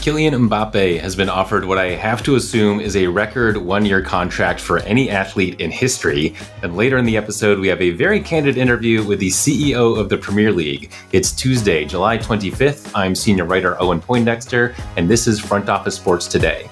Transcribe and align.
Kylian 0.00 0.48
Mbappe 0.48 0.98
has 0.98 1.14
been 1.14 1.28
offered 1.28 1.66
what 1.66 1.76
I 1.76 1.90
have 1.90 2.22
to 2.22 2.36
assume 2.36 2.80
is 2.80 2.96
a 2.96 3.06
record 3.06 3.58
one 3.58 3.84
year 3.84 4.00
contract 4.00 4.58
for 4.58 4.78
any 4.78 5.10
athlete 5.10 5.60
in 5.60 5.70
history. 5.70 6.34
And 6.62 6.74
later 6.74 6.96
in 6.96 7.04
the 7.04 7.18
episode, 7.18 7.58
we 7.58 7.68
have 7.68 7.82
a 7.82 7.90
very 7.90 8.18
candid 8.18 8.56
interview 8.56 9.04
with 9.04 9.18
the 9.18 9.28
CEO 9.28 10.00
of 10.00 10.08
the 10.08 10.16
Premier 10.16 10.52
League. 10.52 10.90
It's 11.12 11.32
Tuesday, 11.32 11.84
July 11.84 12.16
25th. 12.16 12.90
I'm 12.94 13.14
senior 13.14 13.44
writer 13.44 13.76
Owen 13.78 14.00
Poindexter, 14.00 14.74
and 14.96 15.06
this 15.06 15.26
is 15.26 15.38
Front 15.38 15.68
Office 15.68 15.96
Sports 15.96 16.26
Today. 16.26 16.66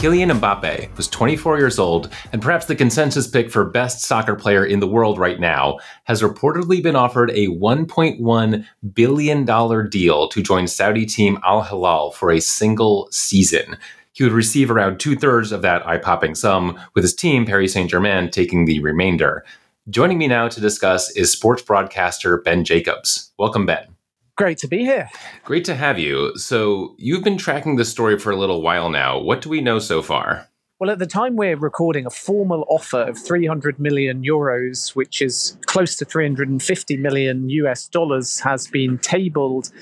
Kylian 0.00 0.32
Mbappe 0.40 0.96
was 0.96 1.08
24 1.08 1.58
years 1.58 1.78
old 1.78 2.10
and 2.32 2.40
perhaps 2.40 2.64
the 2.64 2.74
consensus 2.74 3.28
pick 3.28 3.50
for 3.50 3.66
best 3.66 4.00
soccer 4.00 4.34
player 4.34 4.64
in 4.64 4.80
the 4.80 4.86
world 4.86 5.18
right 5.18 5.38
now, 5.38 5.78
has 6.04 6.22
reportedly 6.22 6.82
been 6.82 6.96
offered 6.96 7.30
a 7.32 7.48
$1.1 7.48 8.66
billion 8.94 9.44
deal 9.90 10.28
to 10.28 10.42
join 10.42 10.66
Saudi 10.66 11.04
team 11.04 11.38
Al 11.44 11.60
Hilal 11.60 12.12
for 12.12 12.30
a 12.30 12.40
single 12.40 13.08
season. 13.10 13.76
He 14.12 14.24
would 14.24 14.32
receive 14.32 14.70
around 14.70 15.00
two 15.00 15.16
thirds 15.16 15.52
of 15.52 15.60
that 15.60 15.86
eye 15.86 15.98
popping 15.98 16.34
sum, 16.34 16.80
with 16.94 17.04
his 17.04 17.14
team, 17.14 17.44
Paris 17.44 17.74
Saint 17.74 17.90
Germain, 17.90 18.30
taking 18.30 18.64
the 18.64 18.80
remainder. 18.80 19.44
Joining 19.90 20.16
me 20.16 20.28
now 20.28 20.48
to 20.48 20.62
discuss 20.62 21.14
is 21.14 21.30
sports 21.30 21.60
broadcaster 21.60 22.40
Ben 22.40 22.64
Jacobs. 22.64 23.32
Welcome, 23.38 23.66
Ben. 23.66 23.99
Great 24.40 24.56
to 24.56 24.68
be 24.68 24.78
here. 24.78 25.10
Great 25.44 25.66
to 25.66 25.74
have 25.74 25.98
you. 25.98 26.34
So, 26.38 26.94
you've 26.96 27.22
been 27.22 27.36
tracking 27.36 27.76
this 27.76 27.90
story 27.90 28.18
for 28.18 28.30
a 28.30 28.36
little 28.36 28.62
while 28.62 28.88
now. 28.88 29.18
What 29.18 29.42
do 29.42 29.50
we 29.50 29.60
know 29.60 29.78
so 29.78 30.00
far? 30.00 30.48
Well, 30.78 30.88
at 30.88 30.98
the 30.98 31.06
time 31.06 31.36
we're 31.36 31.58
recording, 31.58 32.06
a 32.06 32.10
formal 32.10 32.64
offer 32.70 33.02
of 33.02 33.18
300 33.18 33.78
million 33.78 34.22
euros, 34.22 34.96
which 34.96 35.20
is 35.20 35.58
close 35.66 35.94
to 35.96 36.06
350 36.06 36.96
million 36.96 37.50
US 37.50 37.86
dollars, 37.86 38.40
has 38.40 38.66
been 38.66 38.96
tabled. 38.96 39.72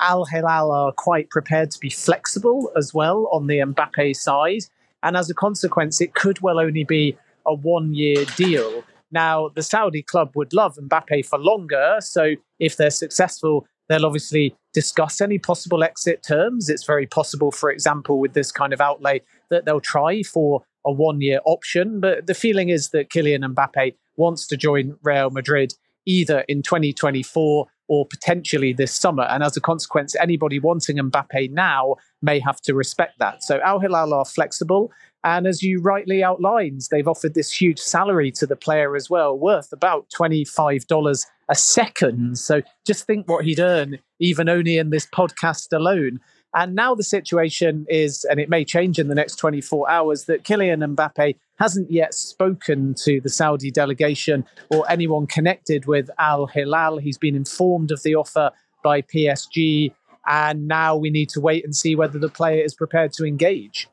Al 0.00 0.24
Hilal 0.24 0.72
are 0.72 0.90
quite 0.90 1.30
prepared 1.30 1.70
to 1.70 1.78
be 1.78 1.88
flexible 1.88 2.72
as 2.76 2.92
well 2.92 3.28
on 3.30 3.46
the 3.46 3.58
Mbappe 3.58 4.16
side. 4.16 4.64
And 5.04 5.16
as 5.16 5.30
a 5.30 5.34
consequence, 5.34 6.00
it 6.00 6.14
could 6.14 6.40
well 6.40 6.58
only 6.58 6.82
be 6.82 7.16
a 7.46 7.54
one 7.54 7.94
year 7.94 8.24
deal. 8.34 8.82
Now, 9.12 9.48
the 9.48 9.62
Saudi 9.62 10.02
club 10.02 10.32
would 10.34 10.52
love 10.52 10.74
Mbappe 10.74 11.24
for 11.24 11.38
longer. 11.38 11.98
So 12.00 12.34
if 12.58 12.76
they're 12.76 12.90
successful, 12.90 13.64
They'll 13.88 14.06
obviously 14.06 14.54
discuss 14.74 15.20
any 15.20 15.38
possible 15.38 15.82
exit 15.82 16.22
terms. 16.22 16.68
It's 16.68 16.84
very 16.84 17.06
possible, 17.06 17.50
for 17.50 17.70
example, 17.70 18.20
with 18.20 18.34
this 18.34 18.52
kind 18.52 18.72
of 18.72 18.80
outlay, 18.80 19.22
that 19.50 19.64
they'll 19.64 19.80
try 19.80 20.22
for 20.22 20.62
a 20.86 20.92
one 20.92 21.20
year 21.20 21.40
option. 21.44 22.00
But 22.00 22.26
the 22.26 22.34
feeling 22.34 22.68
is 22.68 22.90
that 22.90 23.10
Kylian 23.10 23.44
Mbappe 23.54 23.94
wants 24.16 24.46
to 24.48 24.56
join 24.56 24.96
Real 25.02 25.30
Madrid 25.30 25.74
either 26.06 26.44
in 26.48 26.62
2024 26.62 27.66
or 27.88 28.06
potentially 28.06 28.72
this 28.72 28.94
summer. 28.94 29.24
And 29.24 29.42
as 29.42 29.56
a 29.56 29.60
consequence, 29.60 30.14
anybody 30.16 30.58
wanting 30.58 30.96
Mbappe 30.96 31.50
now 31.50 31.96
may 32.22 32.38
have 32.40 32.60
to 32.62 32.74
respect 32.74 33.18
that. 33.18 33.42
So 33.42 33.60
Al 33.60 33.80
Hilal 33.80 34.12
are 34.12 34.24
flexible. 34.24 34.92
And 35.24 35.46
as 35.46 35.62
you 35.62 35.80
rightly 35.80 36.22
outlined, 36.22 36.82
they've 36.90 37.08
offered 37.08 37.34
this 37.34 37.52
huge 37.52 37.78
salary 37.78 38.30
to 38.32 38.46
the 38.46 38.56
player 38.56 38.94
as 38.94 39.10
well, 39.10 39.36
worth 39.36 39.72
about 39.72 40.06
$25 40.10 41.26
a 41.48 41.54
second. 41.54 42.38
So 42.38 42.62
just 42.86 43.06
think 43.06 43.28
what 43.28 43.44
he'd 43.44 43.60
earn, 43.60 43.98
even 44.20 44.48
only 44.48 44.78
in 44.78 44.90
this 44.90 45.06
podcast 45.06 45.72
alone. 45.72 46.20
And 46.54 46.74
now 46.74 46.94
the 46.94 47.02
situation 47.02 47.84
is, 47.88 48.24
and 48.24 48.40
it 48.40 48.48
may 48.48 48.64
change 48.64 48.98
in 48.98 49.08
the 49.08 49.14
next 49.14 49.36
24 49.36 49.90
hours, 49.90 50.24
that 50.24 50.44
Kylian 50.44 50.94
Mbappe 50.94 51.36
hasn't 51.58 51.90
yet 51.90 52.14
spoken 52.14 52.94
to 53.02 53.20
the 53.20 53.28
Saudi 53.28 53.70
delegation 53.70 54.44
or 54.70 54.90
anyone 54.90 55.26
connected 55.26 55.86
with 55.86 56.08
Al 56.18 56.46
Hilal. 56.46 56.98
He's 56.98 57.18
been 57.18 57.34
informed 57.34 57.90
of 57.90 58.02
the 58.02 58.14
offer 58.14 58.50
by 58.82 59.02
PSG 59.02 59.92
and 60.28 60.68
now 60.68 60.94
we 60.94 61.10
need 61.10 61.30
to 61.30 61.40
wait 61.40 61.64
and 61.64 61.74
see 61.74 61.96
whether 61.96 62.18
the 62.18 62.28
player 62.28 62.62
is 62.62 62.74
prepared 62.74 63.12
to 63.14 63.24
engage. 63.24 63.88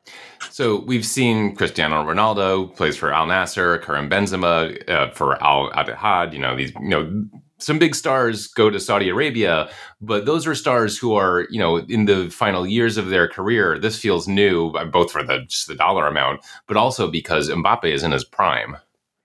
So 0.50 0.80
we've 0.80 1.06
seen 1.06 1.56
Cristiano 1.56 2.04
Ronaldo 2.04 2.74
plays 2.76 2.96
for 2.96 3.12
Al 3.12 3.26
Nassr, 3.26 3.82
Karim 3.82 4.08
Benzema 4.08 4.88
uh, 4.88 5.10
for 5.10 5.42
Al 5.42 5.70
Ittihad. 5.72 6.32
You 6.32 6.38
know 6.38 6.56
these, 6.56 6.72
you 6.74 6.88
know, 6.88 7.24
some 7.58 7.78
big 7.78 7.94
stars 7.94 8.48
go 8.48 8.68
to 8.68 8.78
Saudi 8.78 9.08
Arabia, 9.08 9.70
but 10.00 10.26
those 10.26 10.46
are 10.46 10.54
stars 10.54 10.98
who 10.98 11.14
are, 11.14 11.46
you 11.50 11.58
know, 11.58 11.78
in 11.78 12.04
the 12.04 12.28
final 12.28 12.66
years 12.66 12.98
of 12.98 13.08
their 13.08 13.26
career. 13.26 13.78
This 13.78 13.98
feels 13.98 14.28
new, 14.28 14.72
both 14.92 15.10
for 15.10 15.22
the 15.22 15.44
just 15.48 15.66
the 15.66 15.74
dollar 15.74 16.06
amount, 16.06 16.40
but 16.66 16.76
also 16.76 17.10
because 17.10 17.48
Mbappe 17.48 17.90
is 17.90 18.02
in 18.02 18.12
his 18.12 18.24
prime. 18.24 18.76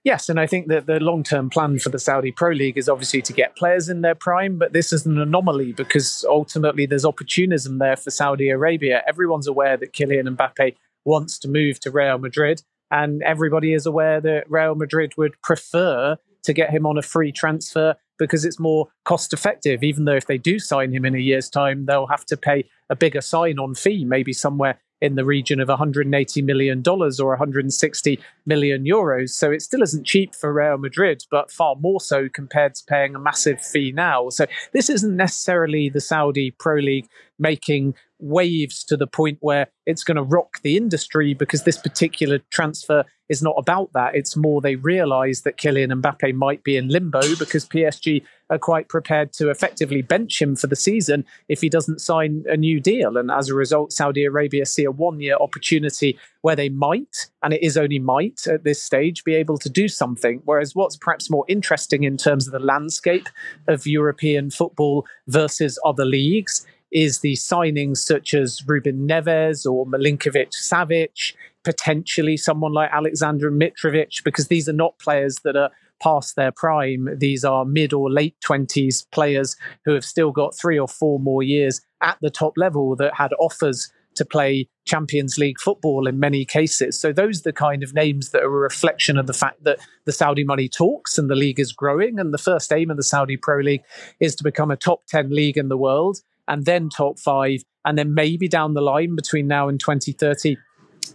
Yes, 0.04 0.30
and 0.30 0.40
I 0.40 0.48
think 0.48 0.68
that 0.68 0.88
the 0.88 1.00
long 1.00 1.24
term 1.24 1.50
plan 1.50 1.78
for 1.78 1.90
the 1.90 2.00
Saudi 2.00 2.32
Pro 2.32 2.50
League 2.52 2.78
is 2.78 2.90
obviously 2.90 3.22
to 3.22 3.34
get 3.34 3.56
players 3.56 3.88
in 3.88 4.02
their 4.02 4.16
prime, 4.16 4.58
but 4.58 4.74
this 4.74 4.92
is 4.92 5.06
an 5.06 5.20
anomaly 5.20 5.74
because 5.74 6.26
ultimately 6.28 6.88
there's 6.88 7.06
opportunism 7.06 7.78
there 7.78 7.96
for 7.96 8.10
Saudi 8.10 8.50
Arabia. 8.50 9.04
Everyone's 9.08 9.48
aware 9.48 9.78
that 9.78 9.94
Kylian 9.94 10.36
Mbappe 10.36 10.76
wants 11.06 11.38
to 11.40 11.48
move 11.48 11.80
to 11.82 11.92
Real 11.92 12.18
Madrid, 12.18 12.64
and 12.90 13.22
everybody 13.22 13.74
is 13.74 13.86
aware 13.86 14.20
that 14.22 14.50
Real 14.50 14.74
Madrid 14.74 15.14
would 15.18 15.40
prefer 15.44 16.18
to 16.44 16.54
get 16.54 16.72
him 16.72 16.88
on 16.88 16.98
a 16.98 17.04
free 17.04 17.32
transfer 17.32 17.96
because 18.18 18.44
it's 18.44 18.60
more 18.60 18.88
cost 19.06 19.34
effective. 19.34 19.84
Even 19.84 20.06
though 20.06 20.16
if 20.16 20.26
they 20.26 20.40
do 20.40 20.58
sign 20.58 20.92
him 20.92 21.06
in 21.06 21.14
a 21.14 21.20
year's 21.20 21.50
time, 21.50 21.86
they'll 21.86 22.08
have 22.08 22.26
to 22.26 22.38
pay 22.38 22.68
a 22.90 22.96
bigger 22.96 23.22
sign 23.22 23.60
on 23.60 23.76
fee, 23.76 24.04
maybe 24.04 24.34
somewhere 24.34 24.80
in 25.02 25.16
the 25.16 25.26
region 25.26 25.60
of 25.60 25.68
180 25.68 26.42
million 26.44 26.82
dollars 26.82 27.20
or 27.20 27.30
160 27.30 28.20
million 28.46 28.86
euros. 28.86 29.30
So 29.30 29.52
it 29.52 29.62
still 29.62 29.82
isn't 29.82 30.06
cheap 30.06 30.36
for 30.36 30.54
Real 30.54 30.78
Madrid, 30.78 31.26
but 31.32 31.52
far 31.52 31.76
more 31.76 32.00
so 32.00 32.30
compared 32.30 32.76
to 32.76 32.84
paying 32.86 33.16
a 33.16 33.20
massive 33.20 33.62
fee 33.62 33.92
now. 33.92 34.30
So 34.30 34.46
this 34.74 34.90
isn't 34.90 35.16
necessarily 35.16 35.90
the 35.90 36.02
Saudi 36.02 36.52
Pro 36.52 36.76
League 36.76 37.08
making 37.40 37.96
waves 38.22 38.84
to 38.86 38.98
the 38.98 39.08
point 39.08 39.38
where 39.42 39.68
it's 39.86 40.04
going 40.04 40.18
to 40.18 40.24
rock 40.24 40.62
the 40.62 40.78
industry 40.78 41.34
because 41.34 41.64
this 41.64 41.78
particular 41.78 42.40
transfer 42.52 43.04
is 43.32 43.42
not 43.42 43.56
about 43.58 43.92
that. 43.94 44.14
It's 44.14 44.36
more 44.36 44.60
they 44.60 44.76
realize 44.76 45.42
that 45.42 45.58
Kylian 45.58 46.02
Mbappe 46.02 46.36
might 46.36 46.66
be 46.66 46.76
in 46.76 46.90
limbo 46.90 47.22
because 47.38 47.66
PSG 47.66 48.24
are 48.50 48.60
quite 48.60 48.90
prepared 48.90 49.32
to 49.34 49.50
effectively 49.50 50.02
bench 50.02 50.42
him 50.42 50.58
for 50.58 50.68
the 50.68 50.76
season 50.76 51.26
if 51.48 51.62
he 51.62 51.70
doesn't 51.70 52.02
sign 52.02 52.44
a 52.50 52.58
new 52.58 52.82
deal. 52.82 53.16
And 53.16 53.32
as 53.32 53.48
a 53.48 53.56
result, 53.56 53.94
Saudi 53.94 54.26
Arabia 54.26 54.66
see 54.66 54.84
a 54.84 54.92
one 54.92 55.22
year 55.22 55.38
opportunity 55.40 56.20
where 56.42 56.58
they 56.58 56.68
might, 56.68 57.30
and 57.42 57.54
it 57.54 57.64
is 57.64 57.78
only 57.78 58.00
might 58.00 58.46
at 58.48 58.66
this 58.66 58.84
stage, 58.84 59.24
be 59.24 59.36
able 59.36 59.58
to 59.60 59.70
do 59.70 59.88
something. 59.88 60.42
Whereas 60.44 60.76
what's 60.76 60.98
perhaps 60.98 61.30
more 61.30 61.46
interesting 61.48 62.04
in 62.04 62.18
terms 62.18 62.48
of 62.48 62.52
the 62.52 62.60
landscape 62.60 63.30
of 63.70 63.88
European 63.88 64.50
football 64.50 65.06
versus 65.28 65.80
other 65.86 66.06
leagues 66.06 66.66
is 66.92 67.20
the 67.20 67.34
signings 67.34 67.98
such 67.98 68.34
as 68.34 68.62
Ruben 68.68 69.08
Neves 69.08 69.66
or 69.66 69.86
Milinkovic 69.86 70.52
Savic, 70.52 71.34
potentially 71.64 72.38
someone 72.38 72.74
like 72.74 72.92
Alexander 72.92 73.52
Mitrovic, 73.52 74.24
because 74.24 74.48
these 74.48 74.68
are 74.68 74.74
not 74.74 75.00
players 75.00 75.38
that 75.44 75.56
are 75.56 75.72
past 76.02 76.36
their 76.36 76.52
prime. 76.52 77.08
These 77.18 77.46
are 77.46 77.64
mid 77.64 77.94
or 77.94 78.12
late 78.12 78.36
20s 78.48 79.06
players 79.12 79.56
who 79.86 79.94
have 79.94 80.06
still 80.06 80.32
got 80.32 80.58
three 80.58 80.80
or 80.80 80.88
four 80.88 81.20
more 81.20 81.44
years 81.44 81.82
at 82.02 82.18
the 82.22 82.32
top 82.32 82.54
level 82.58 82.96
that 82.96 83.16
had 83.16 83.32
offers 83.40 83.92
to 84.16 84.26
play 84.26 84.68
Champions 84.86 85.38
League 85.38 85.60
football 85.60 86.08
in 86.08 86.20
many 86.20 86.44
cases. 86.44 87.00
So 87.00 87.14
those 87.14 87.40
are 87.40 87.44
the 87.44 87.54
kind 87.54 87.82
of 87.82 87.94
names 87.94 88.32
that 88.32 88.42
are 88.42 88.48
a 88.48 88.50
reflection 88.50 89.18
of 89.18 89.28
the 89.28 89.34
fact 89.34 89.64
that 89.64 89.80
the 90.06 90.12
Saudi 90.12 90.44
money 90.44 90.68
talks 90.68 91.18
and 91.18 91.30
the 91.30 91.36
league 91.36 91.60
is 91.60 91.72
growing. 91.72 92.20
And 92.20 92.34
the 92.34 92.38
first 92.38 92.74
aim 92.74 92.92
of 92.92 92.98
the 92.98 93.04
Saudi 93.04 93.38
Pro 93.38 93.60
League 93.60 93.84
is 94.20 94.36
to 94.36 94.44
become 94.44 94.70
a 94.70 94.76
top 94.76 95.06
10 95.08 95.30
league 95.30 95.58
in 95.58 95.70
the 95.70 95.78
world 95.78 96.20
and 96.52 96.66
then 96.66 96.90
top 96.90 97.18
five, 97.18 97.64
and 97.86 97.98
then 97.98 98.14
maybe 98.14 98.48
down 98.48 98.74
the 98.74 98.82
line 98.82 99.16
between 99.16 99.48
now 99.48 99.70
and 99.70 99.80
2030 99.80 100.58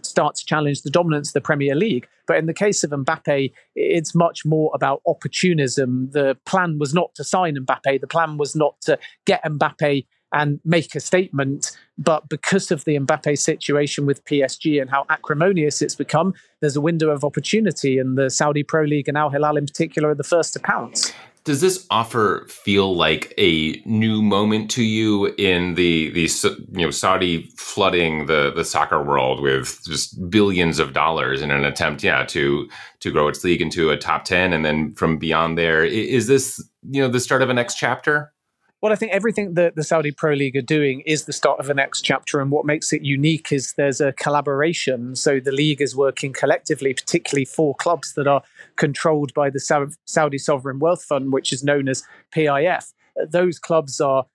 start 0.01 0.35
to 0.35 0.45
challenge 0.45 0.81
the 0.81 0.89
dominance 0.89 1.29
of 1.29 1.33
the 1.33 1.41
Premier 1.41 1.75
League. 1.75 2.07
But 2.25 2.37
in 2.37 2.47
the 2.47 2.53
case 2.53 2.83
of 2.83 2.89
Mbappe, 2.89 3.53
it's 3.75 4.15
much 4.15 4.45
more 4.45 4.71
about 4.73 5.01
opportunism. 5.07 6.09
The 6.11 6.35
plan 6.45 6.79
was 6.79 6.93
not 6.93 7.13
to 7.15 7.23
sign 7.23 7.55
Mbappe, 7.55 8.01
the 8.01 8.07
plan 8.07 8.37
was 8.37 8.55
not 8.55 8.81
to 8.81 8.97
get 9.25 9.43
Mbappe 9.43 10.05
and 10.33 10.59
make 10.65 10.95
a 10.95 10.99
statement. 10.99 11.77
But 11.99 12.27
because 12.29 12.71
of 12.71 12.83
the 12.85 12.97
Mbappe 12.97 13.37
situation 13.37 14.07
with 14.07 14.25
PSG 14.25 14.81
and 14.81 14.89
how 14.89 15.05
acrimonious 15.09 15.83
it's 15.83 15.95
become, 15.95 16.33
there's 16.61 16.75
a 16.75 16.81
window 16.81 17.11
of 17.11 17.23
opportunity, 17.23 17.99
and 17.99 18.17
the 18.17 18.31
Saudi 18.31 18.63
Pro 18.63 18.83
League 18.83 19.07
and 19.07 19.17
Al 19.17 19.29
Hilal 19.29 19.55
in 19.55 19.67
particular 19.67 20.09
are 20.09 20.15
the 20.15 20.23
first 20.23 20.53
to 20.53 20.59
pounce 20.59 21.13
does 21.47 21.61
this 21.61 21.87
offer 21.89 22.45
feel 22.49 22.93
like 22.93 23.33
a 23.37 23.81
new 23.85 24.21
moment 24.21 24.69
to 24.69 24.83
you 24.83 25.27
in 25.37 25.75
the 25.75 26.09
the 26.09 26.29
you 26.73 26.85
know 26.85 26.91
Saudi 26.91 27.49
flooding 27.55 28.25
the 28.25 28.51
the 28.53 28.65
soccer 28.65 29.01
world 29.01 29.39
with 29.39 29.79
just 29.85 30.29
billions 30.29 30.77
of 30.77 30.91
dollars 30.91 31.41
in 31.41 31.49
an 31.49 31.63
attempt 31.63 32.03
yeah 32.03 32.25
to 32.25 32.67
to 32.99 33.11
grow 33.11 33.29
its 33.29 33.45
league 33.45 33.61
into 33.61 33.89
a 33.89 33.97
top 33.97 34.25
10 34.25 34.51
and 34.51 34.65
then 34.65 34.93
from 34.95 35.17
beyond 35.17 35.57
there? 35.57 35.85
Is 35.85 36.27
this 36.27 36.61
you 36.81 37.01
know 37.01 37.07
the 37.07 37.21
start 37.21 37.41
of 37.41 37.49
a 37.49 37.53
next 37.53 37.75
chapter 37.75 38.33
Well, 38.79 38.93
I 38.93 38.95
think 38.95 39.11
everything 39.11 39.55
that 39.55 39.75
the 39.75 39.83
Saudi 39.83 40.11
Pro 40.11 40.33
League 40.33 40.55
are 40.55 40.61
doing 40.61 41.01
is 41.07 41.25
the 41.25 41.33
start 41.33 41.59
of 41.59 41.65
the 41.65 41.73
next 41.73 42.01
chapter. 42.01 42.39
And 42.39 42.51
what 42.51 42.63
makes 42.63 42.93
it 42.93 43.01
unique 43.01 43.51
is 43.51 43.73
there's 43.73 43.99
a 43.99 44.13
collaboration. 44.13 45.15
So 45.15 45.39
the 45.39 45.51
league 45.51 45.81
is 45.81 45.95
working 45.95 46.31
collectively, 46.31 46.93
particularly 46.93 47.45
for 47.45 47.73
clubs 47.73 48.13
that 48.13 48.27
are 48.27 48.43
controlled 48.75 49.33
by 49.33 49.49
the 49.49 49.59
Saudi 50.05 50.37
Sovereign 50.37 50.77
Wealth 50.77 51.03
Fund, 51.03 51.33
which 51.33 51.51
is 51.51 51.63
known 51.63 51.89
as 51.89 52.03
PIF. 52.31 52.93
Those 53.27 53.57
clubs 53.57 53.99
are 53.99 54.25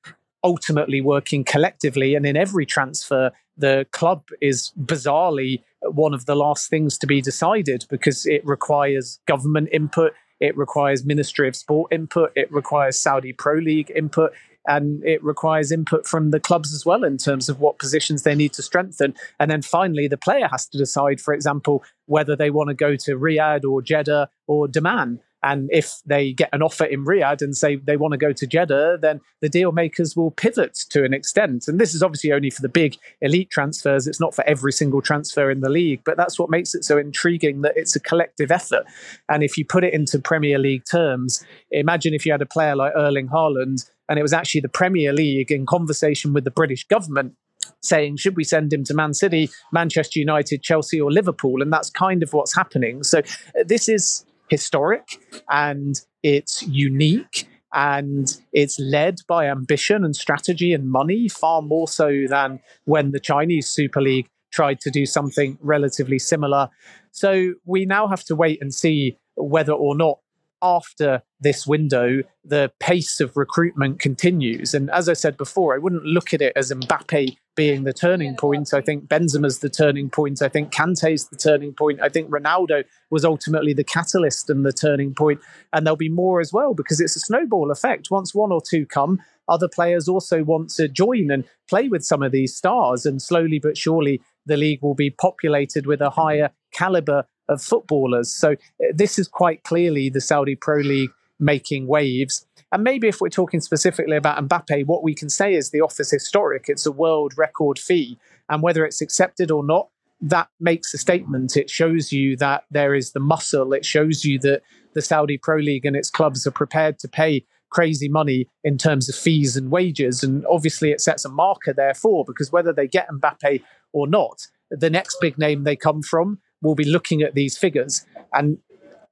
ultimately 0.43 1.00
working 1.00 1.44
collectively. 1.44 2.17
And 2.17 2.27
in 2.27 2.37
every 2.37 2.67
transfer, 2.67 3.31
the 3.56 3.87
club 3.93 4.25
is 4.41 4.73
bizarrely 4.77 5.62
one 5.83 6.15
of 6.15 6.27
the 6.27 6.35
last 6.35 6.69
things 6.69 6.99
to 6.99 7.06
be 7.06 7.21
decided 7.21 7.85
because 7.89 8.27
it 8.27 8.44
requires 8.44 9.21
government 9.27 9.69
input, 9.71 10.15
it 10.43 10.56
requires 10.56 11.05
Ministry 11.05 11.47
of 11.47 11.55
Sport 11.55 11.93
input, 11.93 12.33
it 12.35 12.53
requires 12.53 12.99
Saudi 12.99 13.33
Pro 13.33 13.55
League 13.55 13.93
input, 13.94 14.33
and 14.67 15.03
it 15.05 15.23
requires 15.23 15.71
input 15.71 16.05
from 16.05 16.33
the 16.33 16.41
clubs 16.41 16.75
as 16.75 16.85
well 16.85 17.05
in 17.05 17.17
terms 17.17 17.49
of 17.49 17.61
what 17.61 17.79
positions 17.79 18.25
they 18.25 18.35
need 18.35 18.53
to 18.55 18.62
strengthen. 18.62 19.15
And 19.39 19.53
then 19.53 19.62
finally, 19.62 20.09
the 20.09 20.17
player 20.17 20.49
has 20.50 20.67
to 20.71 20.79
decide, 20.79 21.21
for 21.21 21.33
example, 21.33 21.85
whether 22.06 22.35
they 22.35 22.50
want 22.50 22.69
to 22.69 22.75
go 22.75 22.97
to 22.97 23.19
Riyadh 23.19 23.65
or 23.65 23.83
Jeddah 23.83 24.31
or 24.49 24.67
Dammam. 24.67 25.21
And 25.43 25.69
if 25.73 26.00
they 26.06 26.33
get 26.33 26.50
an 26.53 26.62
offer 26.62 26.85
in 26.85 27.05
Riyadh 27.05 27.43
and 27.43 27.56
say 27.56 27.77
they 27.77 27.97
want 27.97 28.12
to 28.12 28.19
go 28.19 28.33
to 28.33 28.47
Jeddah, 28.47 28.99
then 29.00 29.21
the 29.41 29.49
deal 29.49 29.73
makers 29.73 30.17
will 30.17 30.31
pivot 30.31 30.79
to 30.91 31.05
an 31.05 31.12
extent. 31.12 31.67
And 31.67 31.81
this 31.81 31.94
is 31.94 32.03
obviously 32.03 32.33
only 32.33 32.50
for 32.50 32.62
the 32.62 32.69
big 32.69 32.97
elite 33.21 33.50
transfers. 33.50 34.06
It's 34.06 34.21
not 34.21 34.35
for 34.35 34.44
every 34.47 34.73
single 34.73 35.03
transfer 35.03 35.50
in 35.50 35.61
the 35.61 35.69
league, 35.69 36.03
but 36.05 36.17
that's 36.17 36.39
what 36.39 36.50
makes 36.50 36.75
it 36.75 36.85
so 36.85 36.97
intriguing 36.97 37.62
that 37.62 37.77
it's 37.77 37.97
a 37.97 38.00
collective 38.00 38.50
effort. 38.50 38.85
And 39.29 39.43
if 39.43 39.59
you 39.59 39.65
put 39.65 39.85
it 39.85 39.94
into 39.94 40.19
Premier 40.19 40.59
League 40.59 40.85
terms, 40.91 41.44
imagine 41.71 42.15
if 42.15 42.25
you 42.25 42.33
had 42.33 42.43
a 42.43 42.47
player 42.47 42.77
like 42.77 42.93
Erling 42.94 43.29
Haaland 43.29 43.91
and 44.09 44.19
it 44.19 44.23
was 44.23 44.33
actually 44.33 44.61
the 44.61 44.69
Premier 44.69 45.12
League 45.12 45.50
in 45.50 45.67
conversation 45.67 46.33
with 46.33 46.44
the 46.44 46.50
British 46.50 46.85
government 46.87 47.35
saying, 47.81 48.17
should 48.17 48.37
we 48.37 48.44
send 48.44 48.73
him 48.73 48.85
to 48.85 48.94
Man 48.94 49.15
City, 49.15 49.50
Manchester 49.73 50.19
United, 50.19 50.62
Chelsea, 50.62 51.00
or 51.00 51.11
Liverpool? 51.11 51.62
And 51.62 51.73
that's 51.73 51.91
kind 51.91 52.23
of 52.23 52.33
what's 52.33 52.55
happening. 52.55 53.03
So 53.03 53.19
uh, 53.19 53.65
this 53.67 53.89
is 53.89 54.25
historic 54.52 55.19
and 55.49 55.99
it's 56.22 56.62
unique 56.64 57.49
and 57.72 58.37
it's 58.52 58.78
led 58.78 59.16
by 59.26 59.46
ambition 59.46 60.04
and 60.04 60.14
strategy 60.14 60.75
and 60.75 60.90
money 60.90 61.26
far 61.26 61.62
more 61.62 61.88
so 61.88 62.25
than 62.28 62.60
when 62.84 63.12
the 63.12 63.19
Chinese 63.19 63.66
Super 63.66 64.02
League 64.02 64.28
tried 64.50 64.78
to 64.81 64.90
do 64.90 65.06
something 65.06 65.56
relatively 65.62 66.19
similar. 66.19 66.69
So 67.12 67.54
we 67.64 67.87
now 67.87 68.08
have 68.08 68.25
to 68.25 68.37
wait 68.37 68.58
and 68.60 68.75
see 68.75 69.16
whether 69.37 69.72
or 69.72 69.96
not 69.96 70.19
after 70.62 71.23
this 71.41 71.67
window, 71.67 72.23
the 72.44 72.73
pace 72.79 73.20
of 73.20 73.37
recruitment 73.37 73.99
continues. 73.99 74.75
And 74.75 74.91
as 74.91 75.09
I 75.09 75.12
said 75.12 75.37
before, 75.37 75.75
I 75.75 75.79
wouldn't 75.79 76.05
look 76.05 76.32
at 76.32 76.41
it 76.41 76.53
as 76.55 76.70
Mbappe 76.70 77.37
being 77.55 77.85
the 77.85 77.93
turning 77.93 78.37
point. 78.37 78.73
I 78.73 78.81
think 78.81 79.09
Benzema's 79.09 79.59
the 79.59 79.69
turning 79.69 80.09
point. 80.09 80.41
I 80.41 80.49
think 80.49 80.73
Kante's 80.73 81.29
the 81.29 81.37
turning 81.37 81.75
point. 81.75 82.00
I 82.00 82.09
think 82.09 82.31
Ronaldo 82.31 82.85
was 83.11 83.25
ultimately 83.25 83.75
the 83.75 83.85
catalyst 83.85 84.49
and 84.49 84.64
the 84.64 84.73
turning 84.73 85.14
point. 85.14 85.41
And 85.73 85.85
there'll 85.85 85.97
be 85.97 86.09
more 86.09 86.41
as 86.41 86.53
well 86.53 86.75
because 86.75 87.00
it's 87.00 87.17
a 87.17 87.20
snowball 87.20 87.70
effect. 87.70 88.11
Once 88.11 88.35
one 88.35 88.53
or 88.53 88.62
two 88.67 88.87
come, 88.87 89.19
other 89.49 89.69
players 89.69 90.08
also 90.08 90.44
want 90.44 90.70
to 90.70 90.88
join 90.88 91.31
and 91.31 91.44
play 91.69 91.88
with 91.88 92.05
some 92.05 92.23
of 92.23 92.32
these 92.32 92.55
stars. 92.55 93.05
And 93.05 93.20
slowly 93.20 93.58
but 93.58 93.76
surely, 93.76 94.23
the 94.47 94.56
league 94.56 94.82
will 94.82 94.94
be 94.94 95.11
populated 95.11 95.87
with 95.87 96.00
a 96.00 96.11
higher 96.11 96.50
caliber 96.73 97.26
of 97.49 97.62
footballers. 97.62 98.33
So 98.33 98.53
uh, 98.53 98.93
this 98.94 99.19
is 99.19 99.29
quite 99.29 99.62
clearly 99.65 100.11
the 100.11 100.21
Saudi 100.21 100.56
Pro 100.56 100.79
League 100.79 101.11
making 101.39 101.87
waves. 101.87 102.47
And 102.71 102.83
maybe 102.83 103.09
if 103.09 103.21
we're 103.21 103.29
talking 103.29 103.61
specifically 103.61 104.17
about 104.17 104.49
Mbappe, 104.49 104.87
what 104.87 105.03
we 105.03 105.15
can 105.15 105.29
say 105.29 105.55
is 105.55 105.71
the 105.71 105.81
offer's 105.81 106.11
historic. 106.11 106.67
It's 106.69 106.87
a 106.87 106.93
world 106.93 107.35
record 107.37 107.79
fee. 107.79 108.19
And 108.49 108.62
whether 108.62 108.85
it's 108.85 109.03
accepted 109.03 109.50
or 109.50 109.65
not, 109.65 109.89
that 110.21 110.49
makes 110.61 110.94
a 110.94 110.99
statement. 110.99 111.56
It 111.56 111.69
shows 111.69 112.12
you 112.12 112.37
that 112.37 112.65
there 112.71 112.94
is 112.94 113.12
the 113.12 113.21
muscle. 113.21 113.73
It 113.73 113.85
shows 113.85 114.25
you 114.25 114.39
that 114.41 114.62
the 114.94 115.03
Saudi 115.03 115.37
Pro 115.37 115.56
League 115.56 115.85
and 115.85 115.97
its 115.97 116.11
clubs 116.11 116.47
are 116.47 116.53
prepared 116.53 116.99
to 117.00 117.09
pay 117.09 117.44
crazy 117.71 118.09
money 118.09 118.47
in 118.62 118.79
terms 118.79 119.09
of 119.09 119.17
fees 119.17 119.56
and 119.56 119.71
wages. 119.71 120.23
And 120.23 120.47
obviously, 120.49 120.93
it 120.93 121.00
sets 121.00 121.25
a 121.25 121.29
marker, 121.29 121.73
therefore, 121.73 122.25
because 122.25 122.53
whether 122.53 122.73
they 122.73 122.87
get 122.87 123.09
Mbappe 123.09 123.62
or 123.93 124.06
not, 124.06 124.47
the 124.71 124.91
next 124.91 125.17
big 125.21 125.39
name 125.39 125.65
they 125.65 125.77
come 125.77 126.03
from 126.03 126.39
will 126.62 126.75
be 126.75 126.85
looking 126.85 127.23
at 127.23 127.35
these 127.35 127.59
figures 127.59 128.06
and 128.32 128.59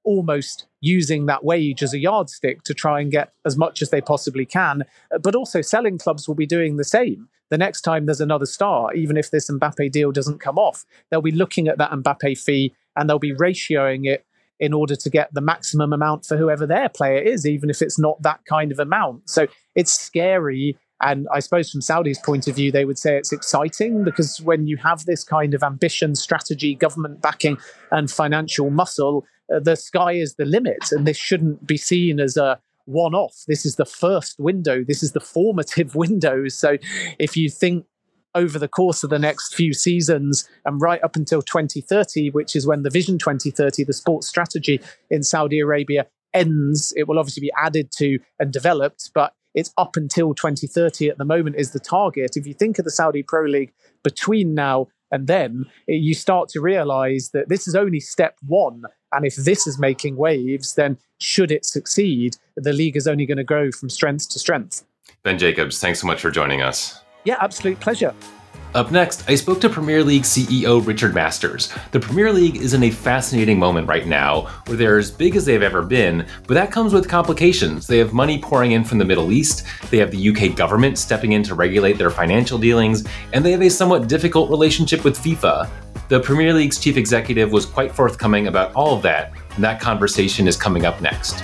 almost 0.03 0.67
using 0.81 1.27
that 1.27 1.45
wage 1.45 1.83
as 1.83 1.93
a 1.93 1.99
yardstick 1.99 2.63
to 2.63 2.73
try 2.73 3.01
and 3.01 3.11
get 3.11 3.33
as 3.45 3.57
much 3.57 3.83
as 3.83 3.91
they 3.91 4.01
possibly 4.01 4.47
can. 4.47 4.85
But 5.23 5.35
also, 5.35 5.61
selling 5.61 5.99
clubs 5.99 6.27
will 6.27 6.35
be 6.35 6.47
doing 6.47 6.77
the 6.77 6.85
same. 6.85 7.29
The 7.51 7.59
next 7.59 7.83
time 7.83 8.07
there's 8.07 8.21
another 8.21 8.47
star, 8.47 8.95
even 8.95 9.17
if 9.17 9.31
this 9.31 9.51
Mbappe 9.51 9.91
deal 9.91 10.13
doesn't 10.13 10.39
come 10.39 10.57
off, 10.57 10.85
they'll 11.11 11.21
be 11.21 11.33
looking 11.33 11.69
at 11.69 11.79
that 11.79 11.91
Mbappe 11.91 12.39
fee 12.39 12.75
and 12.97 13.11
they'll 13.11 13.19
be 13.19 13.35
ratioing 13.35 14.07
it 14.07 14.25
in 14.61 14.73
order 14.73 14.95
to 14.95 15.11
get 15.11 15.33
the 15.33 15.41
maximum 15.41 15.93
amount 15.93 16.25
for 16.27 16.37
whoever 16.37 16.67
their 16.67 16.89
player 16.89 17.19
is, 17.19 17.47
even 17.47 17.71
if 17.71 17.83
it's 17.83 17.99
not 17.99 18.23
that 18.23 18.41
kind 18.45 18.71
of 18.71 18.79
amount. 18.79 19.29
So 19.29 19.49
it's 19.75 19.93
scary 19.93 20.77
and 21.01 21.27
I 21.33 21.41
suppose 21.41 21.71
from 21.71 21.81
Saudi's 21.81 22.19
point 22.19 22.47
of 22.47 22.57
view, 22.57 22.71
they 22.71 22.85
would 22.85 22.99
say 22.99 23.17
it's 23.17 23.33
exciting 23.33 24.05
because 24.05 24.41
when 24.41 24.67
you 24.67 24.77
have 24.79 25.05
this 25.07 25.25
kind 25.25 25.55
of 25.55 25.63
ambition, 25.63 26.15
strategy, 26.15 26.75
government 26.75 27.23
backing, 27.23 27.59
and 27.91 28.11
financial 28.11 28.71
muscle, 28.71 29.25
uh, 29.55 29.61
the 29.61 29.77
sky 29.77 30.13
is 30.13 30.35
the 30.35 30.45
limit. 30.45 30.93
And 30.93 31.07
this 31.07 31.17
shouldn't 31.17 31.67
be 31.67 31.77
seen 31.77 32.21
as 32.21 32.37
a 32.37 32.61
one 32.85 33.15
off. 33.15 33.45
This 33.49 33.65
is 33.65 33.77
the 33.77 33.87
first 33.87 34.39
window, 34.39 34.85
this 34.85 35.03
is 35.03 35.13
the 35.13 35.21
formative 35.21 35.95
window. 35.95 36.49
So 36.49 36.77
if 37.19 37.37
you 37.37 37.49
think 37.49 37.87
over 38.35 38.59
the 38.59 38.69
course 38.69 39.03
of 39.03 39.11
the 39.11 39.19
next 39.19 39.55
few 39.55 39.73
seasons 39.73 40.49
and 40.65 40.81
right 40.81 41.03
up 41.03 41.17
until 41.17 41.43
2030, 41.43 42.31
which 42.31 42.55
is 42.55 42.67
when 42.67 42.83
the 42.83 42.91
Vision 42.91 43.19
2030, 43.19 43.85
the 43.85 43.93
sports 43.93 44.29
strategy 44.29 44.81
in 45.09 45.23
Saudi 45.23 45.59
Arabia, 45.59 46.07
ends. 46.33 46.93
It 46.97 47.09
will 47.09 47.19
obviously 47.19 47.41
be 47.41 47.53
added 47.57 47.91
to 47.97 48.19
and 48.39 48.53
developed, 48.53 49.11
but 49.15 49.33
it's 49.55 49.73
up 49.77 49.97
until 49.97 50.35
2030 50.35 51.09
at 51.09 51.19
the 51.19 51.25
moment 51.25 51.57
is 51.57 51.73
the 51.73 51.81
target. 51.81 52.37
If 52.37 52.47
you 52.47 52.55
think 52.55 52.79
of 52.79 52.85
the 52.85 52.91
Saudi 52.91 53.23
Pro 53.23 53.45
League 53.45 53.73
between 54.03 54.55
now 54.55 54.89
and 55.11 55.27
then, 55.27 55.67
eh, 55.89 55.95
you 55.95 56.15
start 56.15 56.49
to 56.51 56.61
realize 56.61 57.31
that 57.33 57.49
this 57.49 57.67
is 57.67 57.75
only 57.75 58.01
step 58.01 58.37
one. 58.47 58.85
And 59.13 59.27
if 59.27 59.37
this 59.37 59.67
is 59.67 59.79
making 59.79 60.17
waves, 60.17 60.75
then 60.75 60.99
should 61.19 61.51
it 61.51 61.65
succeed, 61.65 62.37
the 62.57 62.73
league 62.73 62.97
is 62.97 63.07
only 63.07 63.27
going 63.27 63.39
to 63.39 63.45
grow 63.45 63.73
from 63.73 63.91
strength 63.91 64.29
to 64.31 64.39
strength. 64.39 64.85
Ben 65.23 65.39
Jacobs, 65.39 65.81
thanks 65.81 66.01
so 66.01 66.07
much 66.07 66.21
for 66.21 66.31
joining 66.31 66.63
us. 66.63 67.03
Yeah, 67.25 67.37
absolute 67.41 67.79
pleasure. 67.81 68.15
Up 68.73 68.93
next, 68.93 69.29
I 69.29 69.35
spoke 69.35 69.61
to 69.63 69.69
Premier 69.69 70.05
League 70.05 70.23
CEO 70.23 70.87
Richard 70.87 71.13
Masters. 71.13 71.73
The 71.91 71.99
Premier 71.99 72.33
League 72.33 72.55
is 72.55 72.73
in 72.73 72.85
a 72.85 72.91
fascinating 72.91 73.59
moment 73.59 73.89
right 73.89 74.07
now 74.07 74.43
where 74.67 74.77
they're 74.77 74.99
as 74.99 75.11
big 75.11 75.35
as 75.35 75.45
they've 75.45 75.61
ever 75.61 75.83
been, 75.83 76.25
but 76.47 76.55
that 76.55 76.71
comes 76.71 76.93
with 76.93 77.09
complications. 77.09 77.89
They 77.89 77.99
have 77.99 78.13
money 78.13 78.41
pouring 78.41 78.71
in 78.71 78.85
from 78.85 78.99
the 78.99 79.05
Middle 79.05 79.33
East, 79.33 79.67
they 79.91 79.99
have 79.99 80.13
the 80.13 80.31
UK 80.31 80.55
government 80.55 80.99
stepping 80.99 81.33
in 81.33 81.43
to 81.45 81.57
regulate 81.57 81.99
their 81.99 82.11
financial 82.11 82.59
dealings, 82.59 83.05
and 83.33 83.45
they 83.45 83.51
have 83.51 83.63
a 83.63 83.71
somewhat 83.71 84.07
difficult 84.07 84.51
relationship 84.51 85.03
with 85.03 85.19
FIFA. 85.19 85.69
The 86.09 86.21
Premier 86.21 86.55
League's 86.55 86.79
chief 86.79 86.97
executive 86.97 87.51
was 87.51 87.67
quite 87.67 87.93
forthcoming 87.93 88.47
about 88.47 88.73
all 88.75 88.95
of 88.95 89.03
that, 89.03 89.33
and 89.57 89.65
that 89.65 89.81
conversation 89.81 90.47
is 90.47 90.57
coming 90.57 90.87
up 90.87 91.01
next. 91.01 91.43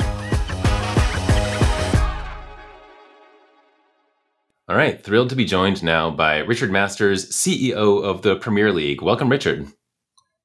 All 4.68 4.74
right, 4.74 5.00
thrilled 5.00 5.30
to 5.30 5.36
be 5.36 5.44
joined 5.44 5.84
now 5.84 6.10
by 6.10 6.38
Richard 6.38 6.72
Masters, 6.72 7.30
CEO 7.30 8.02
of 8.02 8.22
the 8.22 8.34
Premier 8.34 8.72
League. 8.72 9.00
Welcome, 9.00 9.28
Richard. 9.28 9.68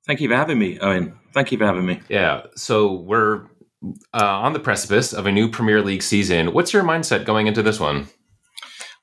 Thank 0.06 0.22
you 0.22 0.30
for 0.30 0.36
having 0.36 0.60
me, 0.60 0.78
Owen. 0.78 1.18
Thank 1.34 1.52
you 1.52 1.58
for 1.58 1.66
having 1.66 1.88
me. 1.88 2.02
Yeah, 2.08 2.44
so 2.56 2.94
we're 2.94 3.48
uh, 4.14 4.24
on 4.24 4.54
the 4.54 4.60
precipice 4.60 5.12
of 5.12 5.26
a 5.26 5.32
new 5.32 5.50
Premier 5.50 5.82
League 5.82 6.04
season. 6.04 6.54
What's 6.54 6.72
your 6.72 6.84
mindset 6.84 7.26
going 7.26 7.48
into 7.48 7.64
this 7.64 7.80
one? 7.80 8.10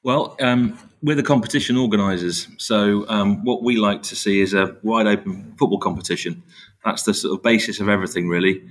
Well, 0.04 0.36
um, 0.40 0.78
we're 1.02 1.16
the 1.16 1.24
competition 1.24 1.76
organisers, 1.76 2.46
so 2.56 3.04
um, 3.08 3.44
what 3.44 3.64
we 3.64 3.76
like 3.76 4.04
to 4.04 4.14
see 4.14 4.40
is 4.40 4.54
a 4.54 4.76
wide 4.84 5.08
open 5.08 5.56
football 5.58 5.80
competition. 5.80 6.44
That's 6.84 7.02
the 7.02 7.12
sort 7.12 7.36
of 7.36 7.42
basis 7.42 7.80
of 7.80 7.88
everything, 7.88 8.28
really. 8.28 8.62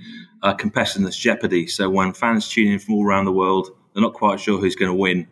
Uh, 0.42 0.54
competitiveness, 0.54 1.18
jeopardy. 1.18 1.66
So 1.66 1.90
when 1.90 2.14
fans 2.14 2.48
tune 2.48 2.72
in 2.72 2.78
from 2.78 2.94
all 2.94 3.06
around 3.06 3.26
the 3.26 3.32
world, 3.32 3.68
they're 3.92 4.02
not 4.02 4.14
quite 4.14 4.40
sure 4.40 4.58
who's 4.58 4.76
going 4.76 4.90
to 4.90 4.96
win 4.96 5.28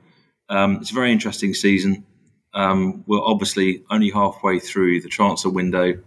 um, 0.49 0.76
it's 0.76 0.91
a 0.91 0.95
very 0.95 1.12
interesting 1.12 1.55
season. 1.55 2.05
Um, 2.55 3.05
we're 3.07 3.23
obviously 3.23 3.85
only 3.91 4.11
halfway 4.11 4.59
through 4.59 5.03
the 5.03 5.09
transfer 5.09 5.50
window. 5.50 5.99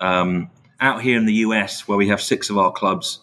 Um, 0.00 0.50
out 0.80 1.02
here 1.02 1.16
in 1.16 1.26
the 1.26 1.34
US, 1.34 1.86
where 1.86 1.98
we 1.98 2.08
have 2.08 2.20
six 2.20 2.50
of 2.50 2.58
our 2.58 2.72
clubs 2.72 3.20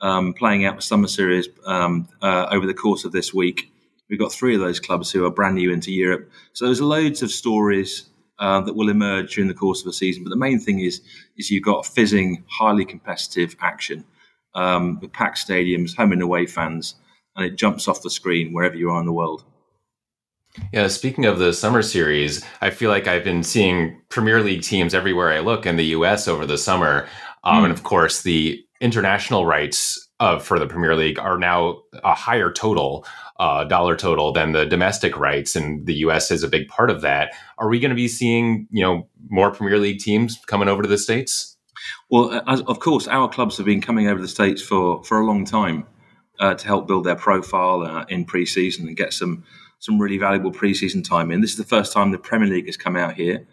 um, 0.00 0.32
playing 0.34 0.64
out 0.64 0.76
the 0.76 0.82
summer 0.82 1.08
series 1.08 1.48
um, 1.66 2.08
uh, 2.22 2.46
over 2.50 2.66
the 2.66 2.74
course 2.74 3.04
of 3.04 3.12
this 3.12 3.32
week, 3.32 3.72
we've 4.08 4.18
got 4.18 4.32
three 4.32 4.54
of 4.54 4.60
those 4.60 4.80
clubs 4.80 5.10
who 5.10 5.24
are 5.24 5.30
brand 5.30 5.54
new 5.54 5.72
into 5.72 5.92
Europe. 5.92 6.30
So 6.52 6.66
there's 6.66 6.80
loads 6.80 7.22
of 7.22 7.30
stories 7.30 8.10
uh, 8.38 8.60
that 8.62 8.74
will 8.74 8.88
emerge 8.88 9.34
during 9.34 9.48
the 9.48 9.54
course 9.54 9.80
of 9.80 9.86
the 9.86 9.92
season. 9.92 10.24
But 10.24 10.30
the 10.30 10.36
main 10.36 10.58
thing 10.58 10.80
is, 10.80 11.00
is 11.36 11.50
you've 11.50 11.64
got 11.64 11.86
fizzing, 11.86 12.44
highly 12.48 12.84
competitive 12.84 13.54
action 13.60 14.04
um, 14.54 14.98
with 15.00 15.12
packed 15.12 15.46
stadiums, 15.46 15.96
home 15.96 16.12
and 16.12 16.22
away 16.22 16.46
fans, 16.46 16.94
and 17.36 17.46
it 17.46 17.56
jumps 17.56 17.86
off 17.86 18.02
the 18.02 18.10
screen 18.10 18.52
wherever 18.52 18.76
you 18.76 18.90
are 18.90 19.00
in 19.00 19.06
the 19.06 19.12
world. 19.12 19.44
Yeah, 20.72 20.88
speaking 20.88 21.26
of 21.26 21.38
the 21.38 21.52
summer 21.52 21.82
series, 21.82 22.44
I 22.60 22.70
feel 22.70 22.90
like 22.90 23.06
I've 23.06 23.24
been 23.24 23.42
seeing 23.42 24.00
Premier 24.08 24.42
League 24.42 24.62
teams 24.62 24.94
everywhere 24.94 25.32
I 25.32 25.40
look 25.40 25.64
in 25.64 25.76
the 25.76 25.86
US 25.86 26.26
over 26.26 26.44
the 26.44 26.58
summer. 26.58 27.06
Um, 27.44 27.62
mm. 27.62 27.64
And 27.64 27.72
of 27.72 27.84
course, 27.84 28.22
the 28.22 28.62
international 28.80 29.46
rights 29.46 30.08
of 30.18 30.44
for 30.44 30.58
the 30.58 30.66
Premier 30.66 30.96
League 30.96 31.18
are 31.18 31.38
now 31.38 31.82
a 32.04 32.14
higher 32.14 32.52
total, 32.52 33.06
uh, 33.38 33.64
dollar 33.64 33.96
total 33.96 34.32
than 34.32 34.52
the 34.52 34.66
domestic 34.66 35.16
rights, 35.16 35.56
and 35.56 35.86
the 35.86 35.94
U.S. 35.94 36.30
is 36.30 36.42
a 36.42 36.48
big 36.48 36.68
part 36.68 36.90
of 36.90 37.00
that. 37.00 37.32
Are 37.58 37.68
we 37.68 37.80
going 37.80 37.90
to 37.90 37.96
be 37.96 38.08
seeing 38.08 38.66
you 38.70 38.82
know 38.82 39.08
more 39.28 39.50
Premier 39.50 39.78
League 39.78 40.00
teams 40.00 40.38
coming 40.46 40.68
over 40.68 40.82
to 40.82 40.88
the 40.88 40.98
states? 40.98 41.56
Well, 42.10 42.42
as, 42.46 42.60
of 42.62 42.80
course, 42.80 43.08
our 43.08 43.28
clubs 43.28 43.56
have 43.56 43.66
been 43.66 43.80
coming 43.80 44.08
over 44.08 44.16
to 44.16 44.22
the 44.22 44.28
states 44.28 44.60
for 44.60 45.02
for 45.04 45.20
a 45.20 45.24
long 45.24 45.44
time 45.44 45.86
uh, 46.38 46.54
to 46.54 46.66
help 46.66 46.86
build 46.86 47.04
their 47.04 47.16
profile 47.16 47.82
uh, 47.82 48.04
in 48.08 48.24
pre-season 48.24 48.86
and 48.88 48.96
get 48.96 49.12
some 49.14 49.44
some 49.80 49.98
really 49.98 50.18
valuable 50.18 50.52
pre-season 50.52 51.02
time 51.02 51.30
in. 51.30 51.40
This 51.40 51.50
is 51.50 51.56
the 51.56 51.64
first 51.64 51.92
time 51.92 52.12
the 52.12 52.18
Premier 52.18 52.48
League 52.48 52.66
has 52.66 52.76
come 52.76 52.96
out 52.96 53.14
here, 53.14 53.46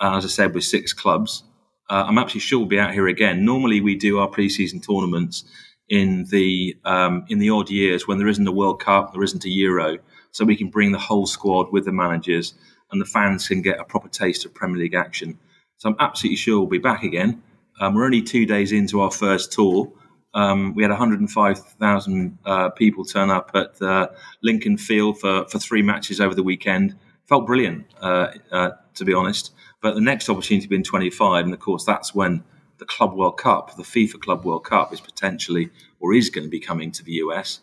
uh, 0.00 0.16
as 0.16 0.24
I 0.24 0.28
said, 0.28 0.54
with 0.54 0.64
six 0.64 0.92
clubs. 0.92 1.44
Uh, 1.88 2.04
I'm 2.06 2.18
absolutely 2.18 2.40
sure 2.40 2.58
we'll 2.58 2.68
be 2.68 2.80
out 2.80 2.92
here 2.92 3.06
again. 3.06 3.44
Normally, 3.44 3.80
we 3.80 3.94
do 3.94 4.18
our 4.18 4.28
pre-season 4.28 4.80
tournaments 4.80 5.44
in 5.88 6.24
the 6.30 6.74
um, 6.84 7.24
in 7.28 7.38
the 7.38 7.50
odd 7.50 7.70
years 7.70 8.08
when 8.08 8.18
there 8.18 8.28
isn't 8.28 8.48
a 8.48 8.52
World 8.52 8.80
Cup, 8.80 9.12
there 9.12 9.22
isn't 9.22 9.44
a 9.44 9.50
Euro, 9.50 9.98
so 10.32 10.44
we 10.44 10.56
can 10.56 10.70
bring 10.70 10.92
the 10.92 10.98
whole 10.98 11.26
squad 11.26 11.70
with 11.70 11.84
the 11.84 11.92
managers 11.92 12.54
and 12.90 13.00
the 13.00 13.06
fans 13.06 13.48
can 13.48 13.60
get 13.60 13.78
a 13.78 13.84
proper 13.84 14.08
taste 14.08 14.44
of 14.44 14.54
Premier 14.54 14.78
League 14.78 14.94
action. 14.94 15.38
So 15.76 15.90
I'm 15.90 15.96
absolutely 15.98 16.36
sure 16.36 16.58
we'll 16.58 16.68
be 16.68 16.78
back 16.78 17.02
again. 17.02 17.42
Um, 17.80 17.94
we're 17.94 18.04
only 18.04 18.22
two 18.22 18.46
days 18.46 18.72
into 18.72 19.00
our 19.00 19.10
first 19.10 19.52
tour. 19.52 19.92
Um, 20.34 20.74
we 20.74 20.82
had 20.82 20.90
105,000 20.90 22.38
uh, 22.44 22.70
people 22.70 23.04
turn 23.04 23.30
up 23.30 23.52
at 23.54 23.80
uh, 23.80 24.08
Lincoln 24.42 24.76
Field 24.76 25.20
for, 25.20 25.46
for 25.48 25.58
three 25.58 25.82
matches 25.82 26.20
over 26.20 26.34
the 26.34 26.42
weekend. 26.42 26.96
Felt 27.26 27.46
brilliant, 27.46 27.86
uh, 28.00 28.28
uh 28.50 28.70
to 28.94 29.04
be 29.04 29.14
honest. 29.14 29.52
But 29.80 29.94
the 29.94 30.00
next 30.00 30.28
opportunity 30.28 30.66
being 30.66 30.82
25, 30.82 31.44
and 31.44 31.54
of 31.54 31.60
course 31.60 31.84
that's 31.84 32.14
when 32.14 32.42
the 32.78 32.84
Club 32.84 33.14
World 33.14 33.38
Cup, 33.38 33.76
the 33.76 33.82
FIFA 33.82 34.20
Club 34.20 34.44
World 34.44 34.64
Cup, 34.64 34.92
is 34.92 35.00
potentially 35.00 35.70
or 36.00 36.12
is 36.14 36.30
going 36.30 36.44
to 36.44 36.50
be 36.50 36.60
coming 36.60 36.90
to 36.92 37.04
the 37.04 37.12
US. 37.12 37.60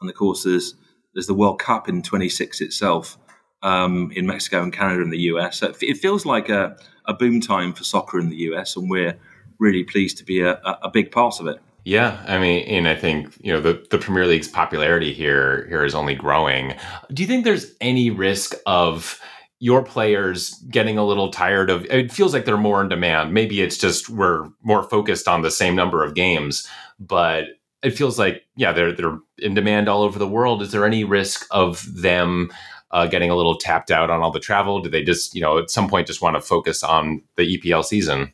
And 0.00 0.08
of 0.08 0.16
course, 0.16 0.44
there's 0.44 0.74
there's 1.14 1.26
the 1.26 1.34
World 1.34 1.58
Cup 1.58 1.88
in 1.88 2.02
26 2.02 2.60
itself 2.60 3.18
um, 3.62 4.12
in 4.14 4.26
Mexico 4.26 4.62
and 4.62 4.72
Canada 4.72 5.02
and 5.02 5.12
the 5.12 5.22
US. 5.32 5.58
So 5.58 5.72
it 5.80 5.96
feels 5.96 6.24
like 6.24 6.48
a, 6.48 6.76
a 7.06 7.14
boom 7.14 7.40
time 7.40 7.72
for 7.72 7.84
soccer 7.84 8.18
in 8.20 8.28
the 8.28 8.36
US, 8.52 8.76
and 8.76 8.88
we're 8.88 9.18
really 9.58 9.84
pleased 9.84 10.18
to 10.18 10.24
be 10.24 10.40
a, 10.40 10.60
a 10.82 10.90
big 10.90 11.10
part 11.10 11.40
of 11.40 11.46
it. 11.46 11.60
Yeah, 11.90 12.22
I 12.28 12.38
mean, 12.38 12.68
and 12.68 12.86
I 12.86 12.94
think 12.94 13.36
you 13.40 13.52
know 13.52 13.60
the, 13.60 13.84
the 13.90 13.98
Premier 13.98 14.24
League's 14.24 14.46
popularity 14.46 15.12
here 15.12 15.66
here 15.68 15.84
is 15.84 15.92
only 15.92 16.14
growing. 16.14 16.76
Do 17.12 17.20
you 17.20 17.26
think 17.26 17.42
there's 17.42 17.74
any 17.80 18.10
risk 18.10 18.54
of 18.64 19.20
your 19.58 19.82
players 19.82 20.54
getting 20.70 20.98
a 20.98 21.04
little 21.04 21.32
tired 21.32 21.68
of 21.68 21.84
it 21.86 22.12
feels 22.12 22.32
like 22.32 22.44
they're 22.44 22.56
more 22.56 22.80
in 22.80 22.88
demand. 22.88 23.34
Maybe 23.34 23.60
it's 23.60 23.76
just 23.76 24.08
we're 24.08 24.48
more 24.62 24.84
focused 24.84 25.26
on 25.26 25.42
the 25.42 25.50
same 25.50 25.74
number 25.74 26.04
of 26.04 26.14
games 26.14 26.64
but 27.00 27.46
it 27.82 27.90
feels 27.90 28.20
like 28.20 28.44
yeah 28.54 28.70
they're 28.70 28.92
they're 28.92 29.18
in 29.38 29.54
demand 29.54 29.88
all 29.88 30.02
over 30.02 30.20
the 30.20 30.28
world. 30.28 30.62
Is 30.62 30.70
there 30.70 30.86
any 30.86 31.02
risk 31.02 31.44
of 31.50 31.84
them 31.92 32.52
uh, 32.92 33.08
getting 33.08 33.30
a 33.30 33.36
little 33.36 33.58
tapped 33.58 33.90
out 33.90 34.10
on 34.10 34.22
all 34.22 34.30
the 34.30 34.38
travel? 34.38 34.80
Do 34.80 34.88
they 34.90 35.02
just 35.02 35.34
you 35.34 35.40
know 35.40 35.58
at 35.58 35.70
some 35.70 35.88
point 35.88 36.06
just 36.06 36.22
want 36.22 36.36
to 36.36 36.40
focus 36.40 36.84
on 36.84 37.20
the 37.34 37.58
epl 37.58 37.84
season? 37.84 38.32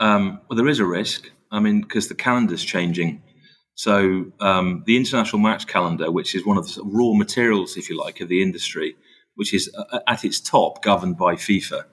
Um, 0.00 0.40
well 0.48 0.56
there 0.56 0.66
is 0.66 0.78
a 0.78 0.86
risk 0.86 1.30
i 1.50 1.60
mean 1.60 1.80
because 1.80 2.08
the 2.08 2.14
calendar's 2.14 2.64
changing 2.64 3.22
so 3.78 4.24
um, 4.40 4.82
the 4.86 4.96
international 4.96 5.40
match 5.40 5.66
calendar 5.66 6.10
which 6.10 6.34
is 6.34 6.46
one 6.46 6.56
of 6.56 6.74
the 6.74 6.82
raw 6.84 7.12
materials 7.12 7.76
if 7.76 7.90
you 7.90 7.98
like 7.98 8.20
of 8.20 8.28
the 8.28 8.42
industry 8.42 8.96
which 9.36 9.54
is 9.54 9.70
uh, 9.76 10.00
at 10.08 10.24
its 10.24 10.40
top 10.40 10.82
governed 10.82 11.16
by 11.16 11.36
FIFA. 11.36 11.84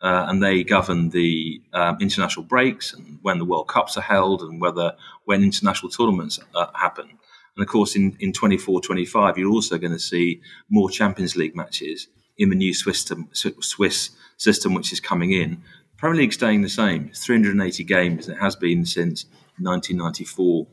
Uh, 0.00 0.26
and 0.28 0.40
they 0.40 0.62
govern 0.62 1.08
the 1.10 1.60
um, 1.72 1.96
international 2.00 2.44
breaks 2.44 2.92
and 2.92 3.18
when 3.22 3.38
the 3.38 3.44
World 3.44 3.66
Cups 3.66 3.96
are 3.96 4.02
held 4.02 4.42
and 4.42 4.60
whether 4.60 4.94
when 5.24 5.42
international 5.42 5.90
tournaments 5.90 6.38
uh, 6.54 6.66
happen. 6.74 7.08
And 7.56 7.64
of 7.64 7.66
course, 7.66 7.96
in, 7.96 8.16
in 8.20 8.32
24 8.32 8.80
25, 8.80 9.38
you're 9.38 9.50
also 9.50 9.76
going 9.76 9.92
to 9.92 9.98
see 9.98 10.40
more 10.70 10.88
Champions 10.88 11.34
League 11.34 11.56
matches 11.56 12.06
in 12.36 12.50
the 12.50 12.54
new 12.54 12.72
Swiss 12.72 13.10
Swiss 13.32 14.10
system 14.36 14.72
which 14.72 14.92
is 14.92 15.00
coming 15.00 15.32
in. 15.32 15.60
Premier 15.98 16.22
League 16.22 16.32
staying 16.32 16.62
the 16.62 16.68
same. 16.68 17.08
It's 17.08 17.24
380 17.26 17.82
games. 17.82 18.28
It 18.28 18.38
has 18.38 18.54
been 18.54 18.86
since 18.86 19.24
1994. 19.58 20.66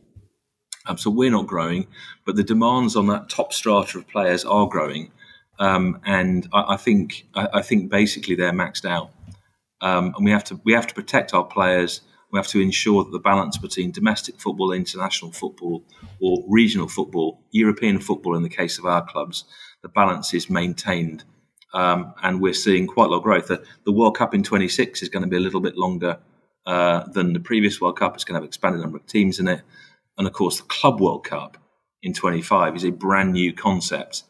Um, 0.86 0.98
so 1.00 1.10
we're 1.10 1.32
not 1.32 1.48
growing, 1.48 1.88
but 2.26 2.36
the 2.36 2.44
demands 2.44 2.96
on 2.96 3.08
that 3.08 3.28
top 3.28 3.52
strata 3.52 3.98
of 3.98 4.08
players 4.08 4.46
are 4.46 4.68
growing. 4.68 5.12
Um, 5.58 6.00
and 6.06 6.48
I, 6.54 6.74
I 6.74 6.78
think 6.78 7.26
I, 7.34 7.48
I, 7.56 7.62
think 7.64 7.90
basically 7.90 8.36
they're 8.36 8.52
maxed 8.52 8.86
out, 8.86 9.10
um, 9.82 10.14
and 10.16 10.24
we 10.24 10.30
have 10.30 10.44
to 10.46 10.60
we 10.64 10.74
have 10.74 10.86
to 10.88 10.94
protect 10.94 11.34
our 11.34 11.46
players. 11.46 12.02
We 12.32 12.38
have 12.38 12.48
to 12.48 12.60
ensure 12.60 13.04
that 13.04 13.12
the 13.12 13.20
balance 13.20 13.58
between 13.58 13.92
domestic 13.92 14.40
football, 14.40 14.74
international 14.74 15.32
football, 15.32 15.84
or 16.20 16.44
regional 16.48 16.90
football, 16.90 17.42
European 17.52 18.00
football, 18.00 18.36
in 18.36 18.44
the 18.44 18.50
case 18.50 18.78
of 18.78 18.86
our 18.86 19.04
clubs, 19.04 19.46
the 19.82 19.90
balance 19.90 20.34
is 20.34 20.50
maintained. 20.50 21.24
Um, 21.76 22.14
and 22.24 22.40
we're 22.40 22.54
seeing 22.54 22.88
quite 22.88 23.08
a 23.08 23.10
lot 23.10 23.18
of 23.18 23.24
growth. 23.24 23.48
The, 23.48 23.62
the, 23.84 23.92
World 23.92 24.18
Cup 24.18 24.34
in 24.34 24.44
26 24.44 25.04
is 25.04 25.10
going 25.10 25.24
to 25.24 25.30
be 25.30 25.36
a 25.36 25.42
little 25.42 25.60
bit 25.60 25.76
longer 25.76 26.18
uh, 26.66 27.04
than 27.12 27.34
the 27.34 27.40
previous 27.42 27.82
World 27.82 28.00
Cup. 28.00 28.16
It's 28.16 28.24
going 28.24 28.36
to 28.36 28.38
have 28.38 28.44
an 28.44 28.48
expanded 28.48 28.82
number 28.82 28.98
of 28.98 29.06
teams 29.08 29.40
in 29.40 29.50
it, 29.50 29.62
and 30.18 30.26
of 30.26 30.32
course, 30.32 30.58
the 30.58 30.64
Club 30.68 31.02
World 31.02 31.26
Cup 31.26 31.58
in 32.02 32.14
25 32.14 32.78
is 32.78 32.86
a 32.86 32.92
brand 32.92 33.34
new 33.34 33.52
concept. 33.52 34.24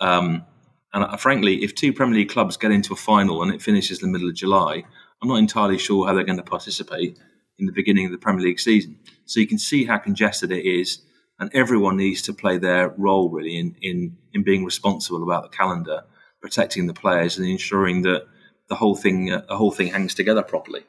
Um, 0.00 0.44
and 0.92 1.04
uh, 1.04 1.16
frankly, 1.16 1.62
if 1.62 1.74
two 1.74 1.92
Premier 1.92 2.16
League 2.16 2.30
clubs 2.30 2.56
get 2.56 2.72
into 2.72 2.92
a 2.92 2.96
final 2.96 3.42
and 3.42 3.52
it 3.52 3.62
finishes 3.62 4.02
in 4.02 4.08
the 4.08 4.12
middle 4.12 4.28
of 4.28 4.34
July, 4.34 4.82
I'm 5.22 5.28
not 5.28 5.36
entirely 5.36 5.78
sure 5.78 6.06
how 6.06 6.14
they're 6.14 6.24
going 6.24 6.38
to 6.38 6.42
participate 6.42 7.16
in 7.58 7.66
the 7.66 7.72
beginning 7.72 8.06
of 8.06 8.12
the 8.12 8.18
Premier 8.18 8.44
League 8.44 8.60
season. 8.60 8.98
So 9.24 9.40
you 9.40 9.46
can 9.46 9.58
see 9.58 9.84
how 9.84 9.98
congested 9.98 10.50
it 10.50 10.64
is, 10.64 11.00
and 11.38 11.50
everyone 11.54 11.96
needs 11.96 12.22
to 12.22 12.32
play 12.32 12.58
their 12.58 12.88
role 12.96 13.30
really 13.30 13.56
in 13.56 13.76
in, 13.82 14.16
in 14.32 14.42
being 14.42 14.64
responsible 14.64 15.22
about 15.22 15.42
the 15.42 15.56
calendar, 15.56 16.04
protecting 16.40 16.86
the 16.86 16.94
players, 16.94 17.38
and 17.38 17.46
ensuring 17.46 18.02
that 18.02 18.26
the 18.68 18.74
whole 18.74 18.96
thing 18.96 19.32
uh, 19.32 19.42
the 19.48 19.56
whole 19.56 19.70
thing 19.70 19.88
hangs 19.88 20.14
together 20.14 20.42
properly. 20.42 20.82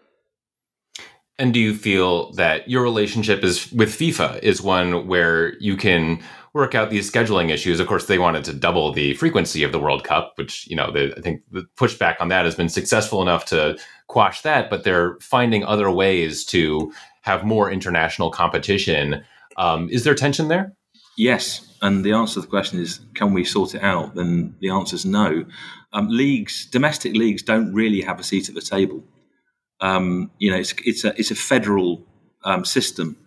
And 1.38 1.53
do 1.53 1.60
you 1.60 1.74
feel 1.74 2.34
that 2.34 2.70
your 2.70 2.84
relationship 2.84 3.44
is 3.44 3.72
with 3.72 3.89
FIFA 3.89 4.39
is 4.44 4.62
one 4.62 5.08
where 5.08 5.58
you 5.60 5.77
can 5.77 6.22
work 6.53 6.75
out 6.75 6.89
these 6.89 7.10
scheduling 7.10 7.50
issues. 7.50 7.79
Of 7.79 7.88
course, 7.88 8.08
they 8.08 8.20
wanted 8.20 8.44
to 8.46 8.53
double 8.53 8.91
the 8.91 9.13
frequency 9.15 9.63
of 9.63 9.72
the 9.72 9.79
World 9.79 10.03
Cup, 10.03 10.34
which 10.36 10.68
you 10.68 10.75
know 10.75 10.91
the, 10.91 11.13
I 11.18 11.22
think 11.22 11.41
the 11.51 11.65
pushback 11.77 12.15
on 12.20 12.29
that 12.29 12.46
has 12.46 12.56
been 12.56 12.70
successful 12.70 13.22
enough 13.22 13.46
to 13.46 13.77
quash 14.08 14.41
that. 14.41 14.70
But 14.70 14.84
they're 14.84 15.18
finding 15.22 15.63
other 15.63 15.91
ways 15.91 16.44
to 16.46 16.91
have 17.22 17.44
more 17.44 17.72
international 17.72 18.32
competition. 18.32 19.24
Um, 19.58 19.89
is 19.89 20.03
there 20.03 20.15
tension 20.15 20.48
there? 20.48 20.74
Yes, 21.18 21.65
and 21.82 22.04
the 22.04 22.14
answer 22.14 22.36
to 22.36 22.42
the 22.42 22.48
question 22.48 22.80
is, 22.80 23.00
can 23.14 23.34
we 23.34 23.44
sort 23.44 23.76
it 23.76 23.84
out? 23.84 24.16
Then 24.16 24.56
the 24.60 24.70
answer 24.70 24.96
is 24.96 25.06
no. 25.06 25.46
Um, 25.94 26.08
leagues, 26.10 26.66
domestic 26.66 27.14
leagues, 27.16 27.42
don't 27.42 27.74
really 27.74 28.02
have 28.02 28.20
a 28.20 28.24
seat 28.24 28.50
at 28.50 28.56
the 28.56 28.62
table. 28.62 29.04
Um, 29.82 30.32
you 30.40 30.52
know, 30.52 30.58
it's 30.58 30.74
it's 30.86 31.04
a 31.06 31.18
it's 31.18 31.32
a 31.32 31.36
federal 31.36 32.06
um, 32.44 32.66
system 32.66 33.18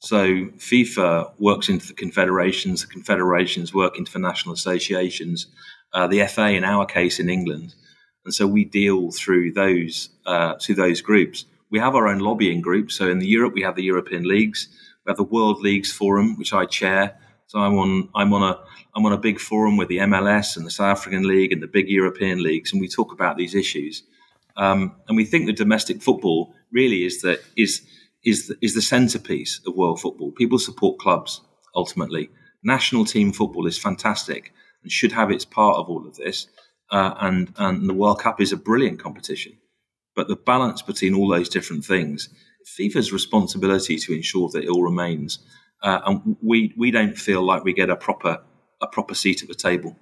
so 0.00 0.46
FIFA 0.58 1.32
works 1.38 1.68
into 1.68 1.88
the 1.88 1.94
confederations, 1.94 2.82
the 2.82 2.86
confederations 2.86 3.72
work 3.72 3.98
into 3.98 4.12
the 4.12 4.18
national 4.18 4.54
associations, 4.54 5.46
uh, 5.94 6.06
the 6.06 6.24
FA 6.26 6.50
in 6.50 6.64
our 6.64 6.84
case 6.84 7.18
in 7.18 7.30
England, 7.30 7.74
and 8.24 8.34
so 8.34 8.46
we 8.46 8.64
deal 8.64 9.10
through 9.10 9.52
those 9.52 10.10
uh, 10.26 10.54
through 10.60 10.74
those 10.74 11.00
groups. 11.00 11.46
We 11.70 11.78
have 11.78 11.94
our 11.94 12.06
own 12.08 12.20
lobbying 12.20 12.60
group. 12.60 12.92
So 12.92 13.08
in 13.08 13.18
the 13.18 13.26
Europe, 13.26 13.54
we 13.54 13.62
have 13.62 13.74
the 13.74 13.82
European 13.82 14.24
leagues. 14.24 14.68
We 15.04 15.10
have 15.10 15.16
the 15.16 15.24
World 15.24 15.60
Leagues 15.60 15.90
Forum, 15.90 16.36
which 16.38 16.52
I 16.52 16.66
chair. 16.66 17.18
So 17.46 17.60
I'm 17.60 17.78
on 17.78 18.08
I'm 18.14 18.32
on 18.32 18.42
a 18.42 18.58
I'm 18.94 19.06
on 19.06 19.12
a 19.12 19.18
big 19.18 19.38
forum 19.38 19.76
with 19.76 19.88
the 19.88 19.98
MLS 19.98 20.56
and 20.56 20.66
the 20.66 20.70
South 20.70 20.98
African 20.98 21.28
League 21.28 21.52
and 21.52 21.62
the 21.62 21.68
big 21.68 21.88
European 21.88 22.42
leagues, 22.42 22.72
and 22.72 22.80
we 22.80 22.88
talk 22.88 23.12
about 23.12 23.36
these 23.36 23.54
issues. 23.54 24.02
Um, 24.56 24.96
and 25.06 25.16
we 25.16 25.24
think 25.24 25.46
that 25.46 25.56
domestic 25.56 26.02
football 26.02 26.54
really 26.72 27.04
is 27.04 27.22
that 27.22 27.40
is 27.56 27.86
is 28.24 28.48
the, 28.48 28.56
is 28.60 28.74
the 28.74 28.82
centerpiece 28.82 29.60
of 29.66 29.76
world 29.76 30.00
football. 30.00 30.32
People 30.32 30.58
support 30.58 30.98
clubs 30.98 31.40
ultimately. 31.74 32.30
National 32.64 33.04
team 33.04 33.32
football 33.32 33.66
is 33.66 33.78
fantastic 33.78 34.52
and 34.82 34.90
should 34.90 35.12
have 35.12 35.30
its 35.30 35.44
part 35.44 35.76
of 35.76 35.88
all 35.88 36.06
of 36.06 36.16
this. 36.16 36.48
Uh, 36.90 37.14
and 37.20 37.52
and 37.58 37.88
the 37.88 37.94
World 37.94 38.20
Cup 38.20 38.40
is 38.40 38.52
a 38.52 38.56
brilliant 38.56 38.98
competition, 39.00 39.52
but 40.14 40.28
the 40.28 40.36
balance 40.36 40.82
between 40.82 41.14
all 41.14 41.28
those 41.28 41.48
different 41.48 41.84
things, 41.84 42.28
FIFA's 42.78 43.12
responsibility 43.12 43.96
to 43.98 44.12
ensure 44.12 44.48
that 44.52 44.64
it 44.64 44.68
all 44.68 44.82
remains. 44.82 45.38
Uh, 45.86 46.00
and 46.04 46.36
we 46.42 46.74
we 46.76 46.90
don't 46.90 47.16
feel 47.16 47.42
like 47.42 47.62
we 47.62 47.72
get 47.72 47.88
a 47.88 47.96
proper 47.96 48.42
a 48.82 48.86
proper 48.88 49.14
seat 49.14 49.42
at 49.42 49.48
the 49.48 49.54
table. 49.54 49.96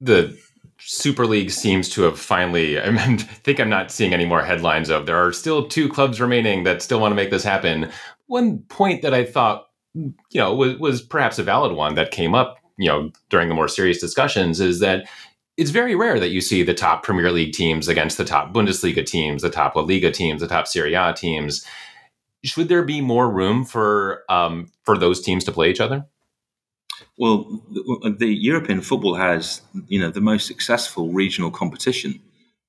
The 0.00 0.36
Super 0.78 1.26
League 1.26 1.50
seems 1.50 1.90
to 1.90 2.02
have 2.02 2.18
finally. 2.18 2.80
I 2.80 2.90
mean, 2.90 3.18
think 3.18 3.60
I'm 3.60 3.68
not 3.68 3.92
seeing 3.92 4.14
any 4.14 4.24
more 4.24 4.42
headlines 4.42 4.88
of 4.88 5.04
there 5.04 5.22
are 5.24 5.32
still 5.32 5.68
two 5.68 5.90
clubs 5.90 6.20
remaining 6.20 6.64
that 6.64 6.80
still 6.80 7.00
want 7.00 7.12
to 7.12 7.16
make 7.16 7.30
this 7.30 7.44
happen. 7.44 7.90
One 8.28 8.60
point 8.60 9.02
that 9.02 9.12
I 9.12 9.24
thought, 9.24 9.66
you 9.94 10.14
know, 10.34 10.54
was, 10.54 10.78
was 10.78 11.02
perhaps 11.02 11.38
a 11.38 11.42
valid 11.42 11.72
one 11.72 11.94
that 11.96 12.10
came 12.10 12.34
up 12.34 12.56
you 12.78 12.88
know 12.88 13.10
during 13.30 13.48
the 13.48 13.54
more 13.54 13.68
serious 13.68 14.00
discussions 14.00 14.60
is 14.60 14.80
that 14.80 15.06
it's 15.56 15.70
very 15.70 15.94
rare 15.94 16.20
that 16.20 16.30
you 16.30 16.40
see 16.40 16.62
the 16.62 16.74
top 16.74 17.02
Premier 17.02 17.32
League 17.32 17.54
teams 17.54 17.88
against 17.88 18.18
the 18.18 18.26
top 18.26 18.52
Bundesliga 18.52 19.04
teams, 19.04 19.40
the 19.40 19.48
top 19.48 19.74
La 19.74 19.82
Liga 19.82 20.10
teams, 20.10 20.42
the 20.42 20.48
top 20.48 20.66
Serie 20.66 20.92
A 20.92 21.14
teams. 21.14 21.64
Should 22.46 22.68
there 22.68 22.82
be 22.82 23.00
more 23.00 23.30
room 23.30 23.64
for 23.64 24.22
um, 24.28 24.70
for 24.84 24.96
those 24.96 25.20
teams 25.20 25.44
to 25.44 25.52
play 25.52 25.70
each 25.70 25.80
other? 25.80 26.06
Well, 27.18 27.62
the, 27.70 28.16
the, 28.18 28.34
European 28.34 28.80
football 28.80 29.16
has, 29.16 29.60
you 29.86 30.00
know, 30.00 30.10
the 30.10 30.20
most 30.20 30.46
successful 30.46 31.12
regional 31.12 31.50
competition. 31.50 32.20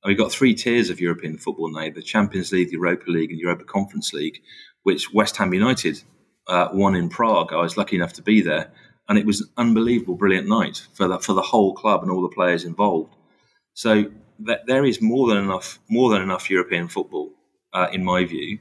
We've 0.04 0.18
got 0.18 0.32
three 0.32 0.54
tiers 0.54 0.90
of 0.90 1.00
European 1.00 1.38
football 1.38 1.72
now: 1.72 1.90
the 1.94 2.02
Champions 2.02 2.52
League, 2.52 2.70
the 2.70 2.74
Europa 2.74 3.10
League, 3.10 3.30
and 3.30 3.40
the 3.40 3.44
Europa 3.44 3.66
Conference 3.66 4.14
League, 4.14 4.42
which 4.84 5.14
West 5.14 5.38
Ham 5.38 5.54
United 5.54 6.02
uh, 6.48 6.70
won 6.74 6.96
in 6.96 7.10
Prague. 7.10 7.54
I 7.54 7.62
was 7.62 7.78
lucky 7.78 7.96
enough 7.96 8.14
to 8.14 8.22
be 8.22 8.42
there, 8.42 8.72
and 9.08 9.18
it 9.18 9.26
was 9.26 9.42
an 9.42 9.50
unbelievable, 9.58 10.16
brilliant 10.16 10.48
night 10.48 10.88
for 10.94 11.08
the, 11.08 11.20
for 11.20 11.34
the 11.34 11.42
whole 11.42 11.74
club 11.74 12.02
and 12.02 12.12
all 12.12 12.22
the 12.22 12.30
players 12.30 12.64
involved. 12.64 13.16
So 13.74 14.06
th- 14.46 14.60
there 14.66 14.86
is 14.86 15.02
more 15.02 15.28
than 15.28 15.38
enough, 15.38 15.80
more 15.90 16.10
than 16.10 16.22
enough 16.22 16.50
European 16.50 16.88
football, 16.88 17.32
uh, 17.74 17.88
in 17.92 18.04
my 18.04 18.26
view. 18.26 18.60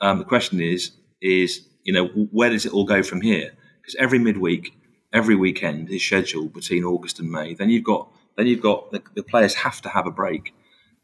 Um, 0.00 0.18
the 0.18 0.24
question 0.24 0.60
is, 0.60 0.92
is 1.20 1.66
you 1.84 1.92
know, 1.92 2.06
where 2.08 2.50
does 2.50 2.66
it 2.66 2.72
all 2.72 2.84
go 2.84 3.02
from 3.02 3.20
here? 3.20 3.52
Because 3.80 3.94
every 3.96 4.18
midweek, 4.18 4.76
every 5.12 5.36
weekend 5.36 5.88
is 5.90 6.02
scheduled 6.02 6.52
between 6.52 6.84
August 6.84 7.20
and 7.20 7.30
May. 7.30 7.54
Then 7.54 7.70
you've 7.70 7.84
got, 7.84 8.10
then 8.36 8.46
you've 8.46 8.62
got 8.62 8.90
the, 8.90 9.02
the 9.14 9.22
players 9.22 9.54
have 9.54 9.80
to 9.82 9.88
have 9.88 10.06
a 10.06 10.10
break. 10.10 10.52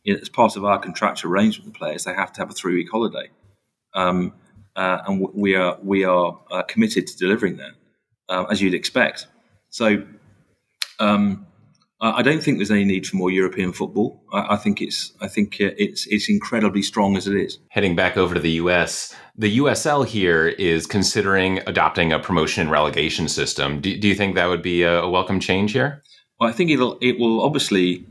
You 0.04 0.14
know, 0.14 0.20
as 0.20 0.28
part 0.28 0.56
of 0.56 0.64
our 0.64 0.78
contractual 0.80 1.30
arrangement 1.30 1.66
with 1.66 1.74
the 1.74 1.78
players, 1.78 2.04
they 2.04 2.14
have 2.14 2.32
to 2.32 2.40
have 2.40 2.50
a 2.50 2.52
three 2.52 2.74
week 2.74 2.90
holiday, 2.90 3.30
um, 3.94 4.34
uh, 4.74 4.98
and 5.06 5.28
we 5.32 5.54
are 5.54 5.78
we 5.82 6.02
are 6.02 6.40
uh, 6.50 6.62
committed 6.62 7.06
to 7.06 7.16
delivering 7.16 7.58
that 7.58 7.74
uh, 8.28 8.44
as 8.50 8.60
you'd 8.60 8.74
expect. 8.74 9.28
So 9.70 10.04
um, 10.98 11.46
I 12.04 12.22
don't 12.22 12.42
think 12.42 12.58
there's 12.58 12.70
any 12.70 12.84
need 12.84 13.06
for 13.06 13.16
more 13.16 13.30
European 13.30 13.72
football. 13.72 14.24
I, 14.32 14.54
I 14.54 14.56
think 14.56 14.82
it's 14.82 15.12
I 15.20 15.28
think 15.28 15.60
it's 15.60 16.06
it's 16.08 16.28
incredibly 16.28 16.82
strong 16.82 17.16
as 17.16 17.28
it 17.28 17.36
is. 17.36 17.58
Heading 17.70 17.94
back 17.94 18.16
over 18.16 18.34
to 18.34 18.40
the 18.40 18.50
U.S., 18.62 19.14
the 19.36 19.58
USL 19.58 20.04
here 20.04 20.48
is 20.48 20.86
considering 20.86 21.60
adopting 21.66 22.12
a 22.12 22.18
promotion 22.18 22.62
and 22.62 22.70
relegation 22.70 23.28
system. 23.28 23.80
Do, 23.80 23.96
do 23.96 24.08
you 24.08 24.16
think 24.16 24.34
that 24.34 24.46
would 24.46 24.62
be 24.62 24.82
a, 24.82 25.02
a 25.02 25.08
welcome 25.08 25.38
change 25.38 25.72
here? 25.72 26.02
Well, 26.40 26.50
I 26.50 26.52
think 26.52 26.70
it'll 26.70 26.98
it 27.00 27.18
will 27.18 27.42
obviously. 27.42 28.06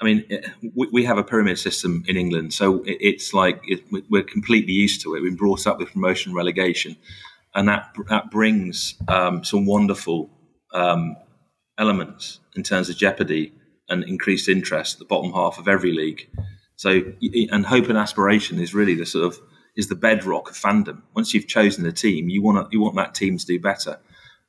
I 0.00 0.04
mean, 0.04 0.24
we, 0.74 0.88
we 0.92 1.04
have 1.04 1.18
a 1.18 1.24
pyramid 1.24 1.56
system 1.58 2.04
in 2.08 2.16
England, 2.16 2.52
so 2.52 2.82
it, 2.82 2.98
it's 3.00 3.32
like 3.32 3.62
it, 3.66 3.80
we're 4.10 4.24
completely 4.24 4.72
used 4.72 5.00
to 5.02 5.14
it. 5.14 5.22
We've 5.22 5.30
been 5.30 5.36
brought 5.36 5.66
up 5.66 5.78
with 5.78 5.92
promotion 5.92 6.30
and 6.30 6.36
relegation 6.36 6.96
and 7.54 7.68
that 7.68 7.94
that 8.08 8.30
brings 8.30 8.94
um, 9.08 9.44
some 9.44 9.66
wonderful 9.66 10.30
um, 10.72 11.16
elements 11.78 12.40
in 12.56 12.62
terms 12.62 12.88
of 12.88 12.96
jeopardy 12.96 13.52
and 13.88 14.04
increased 14.04 14.48
interest 14.48 14.98
the 14.98 15.04
bottom 15.04 15.32
half 15.32 15.58
of 15.58 15.68
every 15.68 15.92
league. 15.92 16.28
So, 16.76 17.02
and 17.50 17.66
hope 17.66 17.88
and 17.88 17.98
aspiration 17.98 18.58
is 18.58 18.74
really 18.74 18.94
the 18.94 19.06
sort 19.06 19.26
of 19.26 19.40
is 19.76 19.88
the 19.88 19.94
bedrock 19.94 20.50
of 20.50 20.56
fandom. 20.56 21.02
Once 21.14 21.34
you've 21.34 21.48
chosen 21.48 21.86
a 21.86 21.92
team, 21.92 22.28
you 22.28 22.42
want 22.42 22.72
you 22.72 22.80
want 22.80 22.96
that 22.96 23.14
team 23.14 23.38
to 23.38 23.46
do 23.46 23.60
better. 23.60 23.98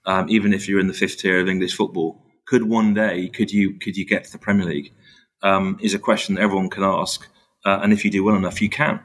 Um, 0.05 0.29
even 0.29 0.53
if 0.53 0.67
you're 0.67 0.79
in 0.79 0.87
the 0.87 0.93
fifth 0.93 1.17
tier 1.17 1.39
of 1.39 1.49
English 1.49 1.75
football, 1.75 2.21
could 2.45 2.63
one 2.63 2.93
day 2.93 3.27
could 3.29 3.51
you 3.51 3.77
could 3.79 3.97
you 3.97 4.05
get 4.05 4.23
to 4.25 4.31
the 4.31 4.37
Premier 4.37 4.65
League? 4.65 4.93
Um, 5.41 5.77
is 5.81 5.93
a 5.93 5.99
question 5.99 6.35
that 6.35 6.41
everyone 6.41 6.69
can 6.69 6.83
ask, 6.83 7.27
uh, 7.65 7.79
and 7.83 7.93
if 7.93 8.03
you 8.03 8.09
do 8.09 8.23
well 8.23 8.35
enough, 8.35 8.61
you 8.61 8.69
can. 8.69 9.01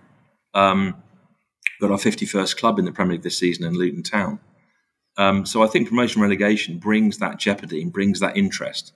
Um, 0.55 1.03
got 1.81 1.91
our 1.91 1.99
51st 1.99 2.57
club 2.57 2.79
in 2.79 2.85
the 2.85 2.93
Premier 2.93 3.15
League 3.15 3.23
this 3.23 3.39
season 3.39 3.67
in 3.67 3.75
Luton 3.75 4.03
Town. 4.03 4.41
Um, 5.21 5.45
so 5.45 5.63
I 5.63 5.67
think 5.67 5.91
promotion 5.91 6.23
relegation 6.23 6.79
brings 6.79 7.19
that 7.19 7.39
jeopardy 7.39 7.83
and 7.83 7.93
brings 7.93 8.21
that 8.21 8.39
interest, 8.39 8.95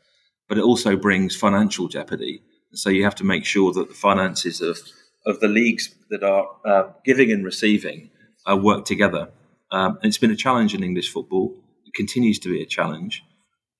but 0.49 0.57
it 0.57 0.65
also 0.65 0.97
brings 0.97 1.37
financial 1.37 1.87
jeopardy. 1.87 2.43
So 2.73 2.89
you 2.89 3.05
have 3.05 3.15
to 3.17 3.25
make 3.25 3.45
sure 3.45 3.75
that 3.75 3.89
the 3.89 3.95
finances 3.95 4.63
of, 4.63 4.79
of 5.27 5.41
the 5.41 5.49
leagues 5.49 5.95
that 6.09 6.23
are 6.23 6.47
uh, 6.65 6.85
giving 7.05 7.31
and 7.31 7.45
receiving 7.45 8.09
uh, 8.51 8.57
work 8.57 8.87
together. 8.87 9.33
Um, 9.71 9.99
and 10.01 10.07
it's 10.07 10.17
been 10.17 10.31
a 10.31 10.37
challenge 10.37 10.75
in 10.75 10.83
English 10.83 11.13
football. 11.13 11.55
It 11.85 11.93
continues 11.93 12.39
to 12.39 12.49
be 12.49 12.63
a 12.63 12.67
challenge. 12.67 13.23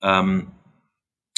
Um, 0.03 0.53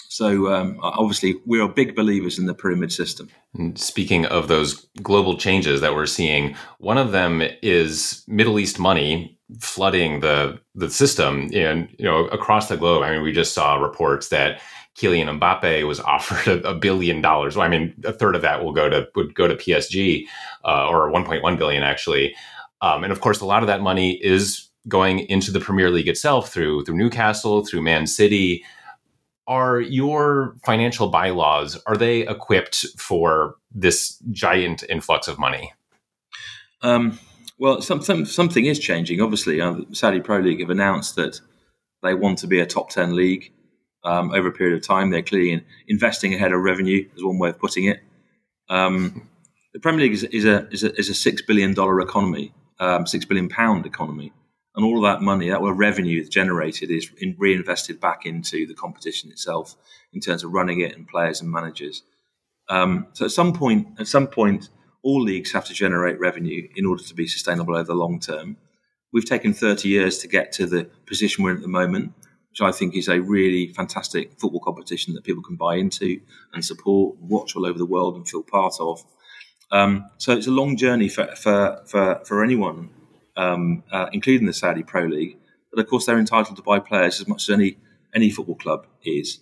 so 0.09 0.53
um, 0.53 0.79
obviously, 0.81 1.35
we 1.45 1.59
are 1.59 1.67
big 1.67 1.95
believers 1.95 2.39
in 2.39 2.45
the 2.45 2.53
pyramid 2.53 2.91
system. 2.91 3.29
And 3.53 3.77
speaking 3.77 4.25
of 4.25 4.47
those 4.47 4.87
global 5.01 5.37
changes 5.37 5.81
that 5.81 5.95
we're 5.95 6.05
seeing, 6.05 6.55
one 6.79 6.97
of 6.97 7.11
them 7.11 7.43
is 7.61 8.23
Middle 8.27 8.59
East 8.59 8.79
money 8.79 9.37
flooding 9.59 10.19
the 10.21 10.59
the 10.75 10.89
system, 10.89 11.49
and 11.53 11.89
you 11.97 12.05
know 12.05 12.27
across 12.27 12.69
the 12.69 12.77
globe. 12.77 13.03
I 13.03 13.11
mean, 13.11 13.21
we 13.21 13.31
just 13.31 13.53
saw 13.53 13.75
reports 13.75 14.29
that 14.29 14.61
Kylian 14.97 15.39
Mbappe 15.39 15.85
was 15.85 15.99
offered 16.15 16.47
a, 16.47 16.69
a 16.69 16.75
billion 16.75 17.21
dollars. 17.21 17.55
Well, 17.55 17.65
I 17.65 17.69
mean, 17.69 17.93
a 18.05 18.13
third 18.13 18.35
of 18.35 18.41
that 18.41 18.63
will 18.63 18.73
go 18.73 18.89
to 18.89 19.07
would 19.15 19.35
go 19.35 19.47
to 19.47 19.55
PSG, 19.55 20.23
uh, 20.65 20.87
or 20.87 21.11
1.1 21.11 21.57
billion 21.57 21.83
actually. 21.83 22.33
Um, 22.81 23.03
and 23.03 23.11
of 23.11 23.21
course, 23.21 23.41
a 23.41 23.45
lot 23.45 23.63
of 23.63 23.67
that 23.67 23.81
money 23.81 24.13
is 24.23 24.69
going 24.87 25.19
into 25.19 25.51
the 25.51 25.59
Premier 25.59 25.89
League 25.89 26.07
itself 26.07 26.51
through 26.51 26.85
through 26.85 26.97
Newcastle, 26.97 27.65
through 27.65 27.81
Man 27.81 28.07
City 28.07 28.63
are 29.47 29.79
your 29.79 30.57
financial 30.65 31.07
bylaws 31.09 31.81
are 31.85 31.97
they 31.97 32.27
equipped 32.27 32.85
for 32.97 33.55
this 33.71 34.17
giant 34.31 34.83
influx 34.89 35.27
of 35.27 35.39
money? 35.39 35.73
Um, 36.81 37.19
well 37.57 37.81
some, 37.81 38.01
some, 38.01 38.25
something 38.25 38.65
is 38.65 38.79
changing. 38.79 39.21
Obviously 39.21 39.61
uh, 39.61 39.77
saudi 39.91 40.19
pro 40.19 40.39
league 40.39 40.59
have 40.59 40.69
announced 40.69 41.15
that 41.15 41.39
they 42.03 42.13
want 42.13 42.37
to 42.39 42.47
be 42.47 42.59
a 42.59 42.65
top 42.65 42.89
10 42.89 43.15
league 43.15 43.51
um, 44.03 44.31
over 44.31 44.49
a 44.49 44.51
period 44.51 44.77
of 44.77 44.85
time. 44.85 45.09
They're 45.09 45.23
clearly 45.23 45.51
in, 45.51 45.65
investing 45.87 46.33
ahead 46.33 46.51
of 46.51 46.61
revenue 46.61 47.07
is 47.15 47.23
one 47.23 47.39
way 47.39 47.49
of 47.49 47.59
putting 47.59 47.85
it. 47.85 48.01
Um, 48.69 49.29
the 49.73 49.79
premier 49.79 50.01
league 50.01 50.13
is, 50.13 50.23
is, 50.23 50.45
a, 50.45 50.67
is, 50.69 50.83
a, 50.83 50.93
is 50.95 51.09
a 51.09 51.13
six 51.13 51.41
billion 51.41 51.73
dollar 51.73 51.99
economy 52.01 52.53
um, 52.79 53.07
six 53.07 53.25
billion 53.25 53.49
pound 53.49 53.85
economy 53.85 54.31
and 54.77 54.85
all 54.85 55.03
of 55.03 55.11
that 55.11 55.23
money, 55.23 55.49
that 55.49 55.59
revenue 55.59 56.23
generated, 56.23 56.91
is 56.91 57.11
in, 57.17 57.35
reinvested 57.39 57.99
back 57.99 58.27
into 58.27 58.67
the 58.67 58.75
competition 58.75 59.31
itself 59.31 59.75
in 60.13 60.21
terms 60.21 60.43
of 60.43 60.51
running 60.51 60.81
it 60.81 60.95
and 60.95 61.07
players 61.07 61.41
and 61.41 61.49
managers. 61.49 62.03
Um, 62.69 63.07
so 63.13 63.25
at 63.25 63.31
some 63.31 63.53
point, 63.53 63.87
at 63.99 64.07
some 64.07 64.27
point, 64.27 64.69
all 65.01 65.23
leagues 65.23 65.51
have 65.51 65.65
to 65.65 65.73
generate 65.73 66.19
revenue 66.19 66.67
in 66.75 66.85
order 66.85 67.01
to 67.03 67.15
be 67.15 67.27
sustainable 67.27 67.75
over 67.75 67.85
the 67.85 67.95
long 67.95 68.19
term. 68.19 68.57
We've 69.11 69.25
taken 69.25 69.51
30 69.51 69.89
years 69.89 70.19
to 70.19 70.27
get 70.27 70.51
to 70.53 70.67
the 70.67 70.83
position 71.07 71.43
we're 71.43 71.51
in 71.51 71.57
at 71.57 71.63
the 71.63 71.69
moment, 71.69 72.13
which 72.51 72.61
I 72.61 72.71
think 72.71 72.95
is 72.95 73.07
a 73.07 73.19
really 73.19 73.73
fantastic 73.73 74.39
football 74.39 74.61
competition 74.61 75.15
that 75.15 75.23
people 75.23 75.41
can 75.41 75.55
buy 75.55 75.77
into 75.77 76.21
and 76.53 76.63
support, 76.63 77.17
watch 77.19 77.55
all 77.55 77.65
over 77.65 77.79
the 77.79 77.85
world, 77.85 78.15
and 78.15 78.29
feel 78.29 78.43
part 78.43 78.75
of. 78.79 79.03
Um, 79.71 80.05
so 80.19 80.33
it's 80.33 80.45
a 80.47 80.51
long 80.51 80.77
journey 80.77 81.09
for, 81.09 81.35
for, 81.35 81.81
for, 81.87 82.21
for 82.25 82.43
anyone 82.43 82.91
um, 83.37 83.83
uh, 83.91 84.07
including 84.11 84.47
the 84.47 84.53
Saudi 84.53 84.83
Pro 84.83 85.05
League. 85.05 85.37
But 85.71 85.79
of 85.79 85.87
course, 85.89 86.05
they're 86.05 86.19
entitled 86.19 86.57
to 86.57 86.63
buy 86.63 86.79
players 86.79 87.21
as 87.21 87.27
much 87.27 87.43
as 87.43 87.53
any 87.53 87.77
any 88.15 88.29
football 88.29 88.55
club 88.55 88.87
is. 89.03 89.39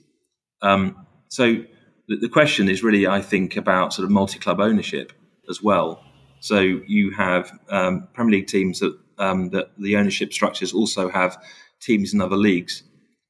Um, 0.62 1.08
so 1.30 1.64
the, 2.08 2.18
the, 2.18 2.30
question 2.30 2.68
is 2.68 2.84
really, 2.84 3.08
I 3.08 3.22
think, 3.22 3.56
about 3.56 3.94
sort 3.94 4.06
of 4.06 4.12
multi-club 4.12 4.60
ownership 4.60 5.14
as 5.50 5.62
well. 5.62 6.04
So 6.40 6.60
you 6.60 7.12
have 7.12 7.52
um, 7.70 8.08
Premier 8.14 8.40
League 8.40 8.48
teams 8.48 8.80
that 8.80 8.98
um, 9.18 9.50
that 9.52 9.72
the 9.78 9.96
ownership 9.96 10.34
structures 10.34 10.74
also 10.74 11.10
have 11.10 11.42
teams 11.82 12.14
in 12.14 12.22
other 12.22 12.36
leagues, 12.36 12.84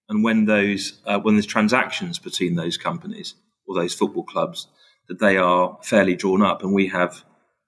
and 0.09 0.23
when 0.23 0.45
those 0.45 0.99
uh, 1.05 1.19
when 1.19 1.35
there's 1.35 1.45
transactions 1.45 2.17
between 2.17 2.55
those 2.55 2.77
companies 2.77 3.35
or 3.67 3.75
those 3.75 3.93
football 3.93 4.23
clubs, 4.23 4.67
that 5.07 5.19
they 5.19 5.37
are 5.37 5.77
fairly 5.83 6.15
drawn 6.15 6.41
up, 6.41 6.63
and 6.63 6.73
we 6.73 6.87
have 6.87 7.23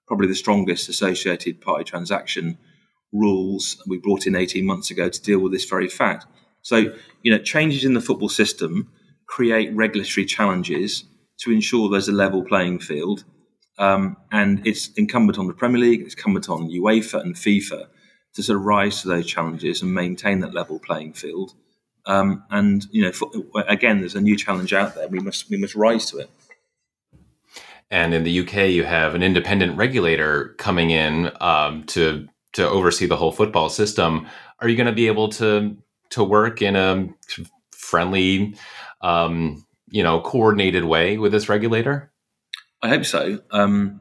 probably 0.06 0.26
the 0.26 0.34
strongest 0.34 0.88
associated 0.88 1.60
party 1.60 1.84
transaction 1.84 2.58
rules 3.12 3.82
we 3.86 3.98
brought 3.98 4.26
in 4.26 4.36
18 4.36 4.64
months 4.64 4.90
ago 4.90 5.08
to 5.08 5.22
deal 5.22 5.38
with 5.38 5.52
this 5.52 5.64
very 5.64 5.88
fact. 5.88 6.26
So, 6.62 6.92
you 7.22 7.32
know, 7.32 7.38
changes 7.38 7.84
in 7.84 7.94
the 7.94 8.00
football 8.00 8.28
system 8.28 8.90
create 9.26 9.74
regulatory 9.74 10.26
challenges 10.26 11.04
to 11.40 11.52
ensure 11.52 11.88
there's 11.88 12.08
a 12.08 12.12
level 12.12 12.44
playing 12.44 12.80
field. 12.80 13.24
Um, 13.78 14.16
and 14.32 14.66
it's 14.66 14.88
incumbent 14.96 15.38
on 15.38 15.46
the 15.46 15.54
Premier 15.54 15.80
League, 15.80 16.02
it's 16.02 16.14
incumbent 16.14 16.48
on 16.48 16.68
UEFA 16.68 17.20
and 17.20 17.34
FIFA 17.34 17.86
to 18.34 18.42
sort 18.42 18.58
of 18.58 18.64
rise 18.64 19.02
to 19.02 19.08
those 19.08 19.26
challenges 19.26 19.82
and 19.82 19.94
maintain 19.94 20.40
that 20.40 20.52
level 20.52 20.80
playing 20.80 21.12
field. 21.12 21.52
Um, 22.06 22.44
and 22.50 22.86
you 22.90 23.02
know, 23.02 23.12
for, 23.12 23.30
again, 23.68 24.00
there's 24.00 24.14
a 24.14 24.20
new 24.20 24.36
challenge 24.36 24.72
out 24.72 24.94
there. 24.94 25.08
We 25.08 25.20
must 25.20 25.48
we 25.50 25.58
must 25.58 25.74
rise 25.74 26.10
to 26.10 26.18
it. 26.18 26.30
And 27.90 28.12
in 28.12 28.24
the 28.24 28.40
UK, 28.40 28.70
you 28.70 28.84
have 28.84 29.14
an 29.14 29.22
independent 29.22 29.76
regulator 29.76 30.54
coming 30.58 30.90
in 30.90 31.30
um, 31.40 31.84
to 31.84 32.28
to 32.54 32.68
oversee 32.68 33.06
the 33.06 33.16
whole 33.16 33.32
football 33.32 33.68
system. 33.68 34.26
Are 34.60 34.68
you 34.68 34.76
going 34.76 34.86
to 34.86 34.92
be 34.92 35.06
able 35.06 35.28
to 35.30 35.76
to 36.10 36.24
work 36.24 36.62
in 36.62 36.74
a 36.74 37.08
friendly, 37.72 38.54
um, 39.02 39.64
you 39.90 40.02
know, 40.02 40.20
coordinated 40.20 40.84
way 40.84 41.18
with 41.18 41.32
this 41.32 41.48
regulator? 41.48 42.10
I 42.82 42.88
hope 42.88 43.04
so. 43.04 43.40
Um, 43.50 44.00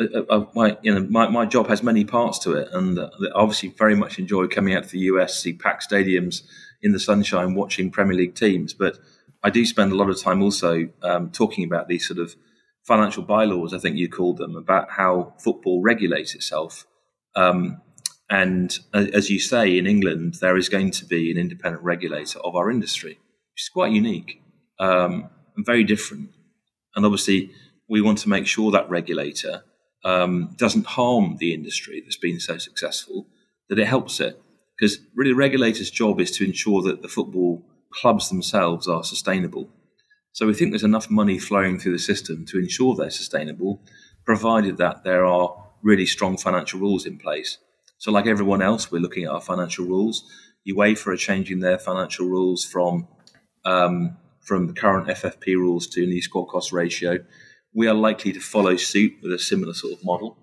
uh, 0.00 0.22
uh 0.28 0.46
my, 0.54 0.78
you 0.82 0.94
know, 0.94 1.06
my, 1.10 1.28
my 1.28 1.44
job 1.44 1.68
has 1.68 1.82
many 1.82 2.04
parts 2.04 2.38
to 2.40 2.54
it, 2.54 2.68
and 2.72 2.98
uh, 2.98 3.10
obviously 3.34 3.70
very 3.70 3.94
much 3.94 4.18
enjoy 4.18 4.46
coming 4.46 4.74
out 4.74 4.84
to 4.84 4.90
the 4.90 5.00
US, 5.00 5.38
see 5.38 5.52
packed 5.52 5.90
stadiums 5.90 6.42
in 6.82 6.92
the 6.92 7.00
sunshine 7.00 7.54
watching 7.54 7.90
Premier 7.90 8.16
League 8.16 8.34
teams. 8.34 8.72
But 8.72 8.98
I 9.42 9.50
do 9.50 9.64
spend 9.64 9.92
a 9.92 9.96
lot 9.96 10.10
of 10.10 10.20
time 10.20 10.42
also 10.42 10.88
um, 11.02 11.30
talking 11.30 11.64
about 11.64 11.88
these 11.88 12.06
sort 12.06 12.18
of 12.18 12.36
financial 12.82 13.22
bylaws, 13.22 13.74
I 13.74 13.78
think 13.78 13.96
you 13.96 14.08
called 14.08 14.38
them, 14.38 14.56
about 14.56 14.92
how 14.92 15.34
football 15.38 15.82
regulates 15.82 16.34
itself. 16.34 16.86
Um, 17.38 17.80
and 18.28 18.78
as 18.92 19.30
you 19.30 19.38
say, 19.38 19.78
in 19.78 19.86
England, 19.86 20.34
there 20.40 20.56
is 20.56 20.68
going 20.68 20.90
to 20.90 21.06
be 21.06 21.30
an 21.30 21.38
independent 21.38 21.82
regulator 21.82 22.40
of 22.40 22.54
our 22.54 22.70
industry, 22.70 23.18
which 23.52 23.62
is 23.64 23.68
quite 23.68 23.92
unique 23.92 24.42
um, 24.78 25.30
and 25.56 25.64
very 25.64 25.84
different. 25.84 26.30
And 26.94 27.06
obviously, 27.06 27.52
we 27.88 28.00
want 28.02 28.18
to 28.18 28.28
make 28.28 28.46
sure 28.46 28.70
that 28.72 28.90
regulator 28.90 29.62
um, 30.04 30.54
doesn't 30.56 30.86
harm 30.86 31.36
the 31.38 31.54
industry 31.54 32.02
that's 32.02 32.18
been 32.18 32.40
so 32.40 32.58
successful, 32.58 33.26
that 33.68 33.78
it 33.78 33.86
helps 33.86 34.20
it. 34.20 34.40
Because 34.76 34.98
really, 35.14 35.32
the 35.32 35.36
regulator's 35.36 35.90
job 35.90 36.20
is 36.20 36.30
to 36.32 36.44
ensure 36.44 36.82
that 36.82 37.02
the 37.02 37.08
football 37.08 37.64
clubs 37.92 38.28
themselves 38.28 38.86
are 38.88 39.04
sustainable. 39.04 39.70
So 40.32 40.46
we 40.46 40.54
think 40.54 40.70
there's 40.70 40.84
enough 40.84 41.10
money 41.10 41.38
flowing 41.38 41.78
through 41.78 41.92
the 41.92 41.98
system 41.98 42.44
to 42.46 42.58
ensure 42.58 42.94
they're 42.94 43.10
sustainable, 43.10 43.82
provided 44.24 44.76
that 44.76 45.02
there 45.02 45.24
are 45.24 45.67
really 45.82 46.06
strong 46.06 46.36
financial 46.36 46.80
rules 46.80 47.06
in 47.06 47.18
place. 47.18 47.58
So, 47.98 48.12
like 48.12 48.26
everyone 48.26 48.62
else, 48.62 48.90
we're 48.90 49.00
looking 49.00 49.24
at 49.24 49.30
our 49.30 49.40
financial 49.40 49.86
rules. 49.86 50.24
UEFA 50.68 51.14
are 51.14 51.16
changing 51.16 51.60
their 51.60 51.78
financial 51.78 52.26
rules 52.26 52.64
from 52.64 53.08
um, 53.64 54.16
from 54.40 54.66
the 54.66 54.72
current 54.72 55.08
FFP 55.08 55.56
rules 55.56 55.86
to 55.88 56.06
new 56.06 56.22
squad 56.22 56.46
cost 56.46 56.72
ratio. 56.72 57.18
We 57.74 57.86
are 57.86 57.94
likely 57.94 58.32
to 58.32 58.40
follow 58.40 58.76
suit 58.76 59.14
with 59.22 59.32
a 59.32 59.38
similar 59.38 59.74
sort 59.74 59.92
of 59.92 60.04
model. 60.04 60.36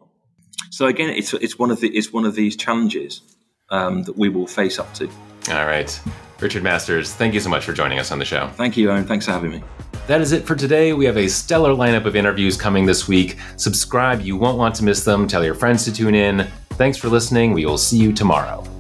So 0.69 0.88
again, 0.88 1.10
it's 1.10 1.34
it's 1.34 1.58
one 1.58 1.71
of 1.71 1.80
the 1.80 1.89
it's 1.95 2.12
one 2.12 2.26
of 2.26 2.36
these 2.36 2.56
challenges 2.56 3.21
um, 3.69 4.04
that 4.04 4.17
we 4.17 4.30
will 4.30 4.48
face 4.48 4.80
up 4.80 4.93
to. 4.95 5.10
All 5.50 5.65
right. 5.65 6.00
Richard 6.39 6.63
Masters, 6.63 7.13
thank 7.13 7.34
you 7.34 7.39
so 7.39 7.50
much 7.50 7.63
for 7.63 7.71
joining 7.71 7.98
us 8.00 8.12
on 8.12 8.19
the 8.19 8.26
show. 8.26 8.48
Thank 8.56 8.76
you, 8.76 8.91
Owen. 8.91 9.06
Thanks 9.06 9.26
for 9.26 9.32
having 9.32 9.52
me. 9.52 9.63
That 10.07 10.21
is 10.21 10.33
it 10.33 10.45
for 10.45 10.55
today. 10.55 10.93
We 10.93 11.05
have 11.05 11.17
a 11.17 11.27
stellar 11.27 11.71
lineup 11.71 12.05
of 12.05 12.15
interviews 12.15 12.57
coming 12.57 12.85
this 12.85 13.07
week. 13.07 13.37
Subscribe, 13.57 14.21
you 14.21 14.37
won't 14.37 14.59
want 14.59 14.75
to 14.75 14.83
miss 14.83 15.03
them. 15.03 15.27
Tell 15.27 15.43
your 15.43 15.55
friends 15.55 15.83
to 15.85 15.91
tune 15.91 16.13
in. 16.13 16.47
Thanks 16.73 16.97
for 16.97 17.09
listening. 17.09 17.53
We 17.53 17.65
will 17.65 17.79
see 17.79 17.97
you 17.97 18.13
tomorrow. 18.13 18.74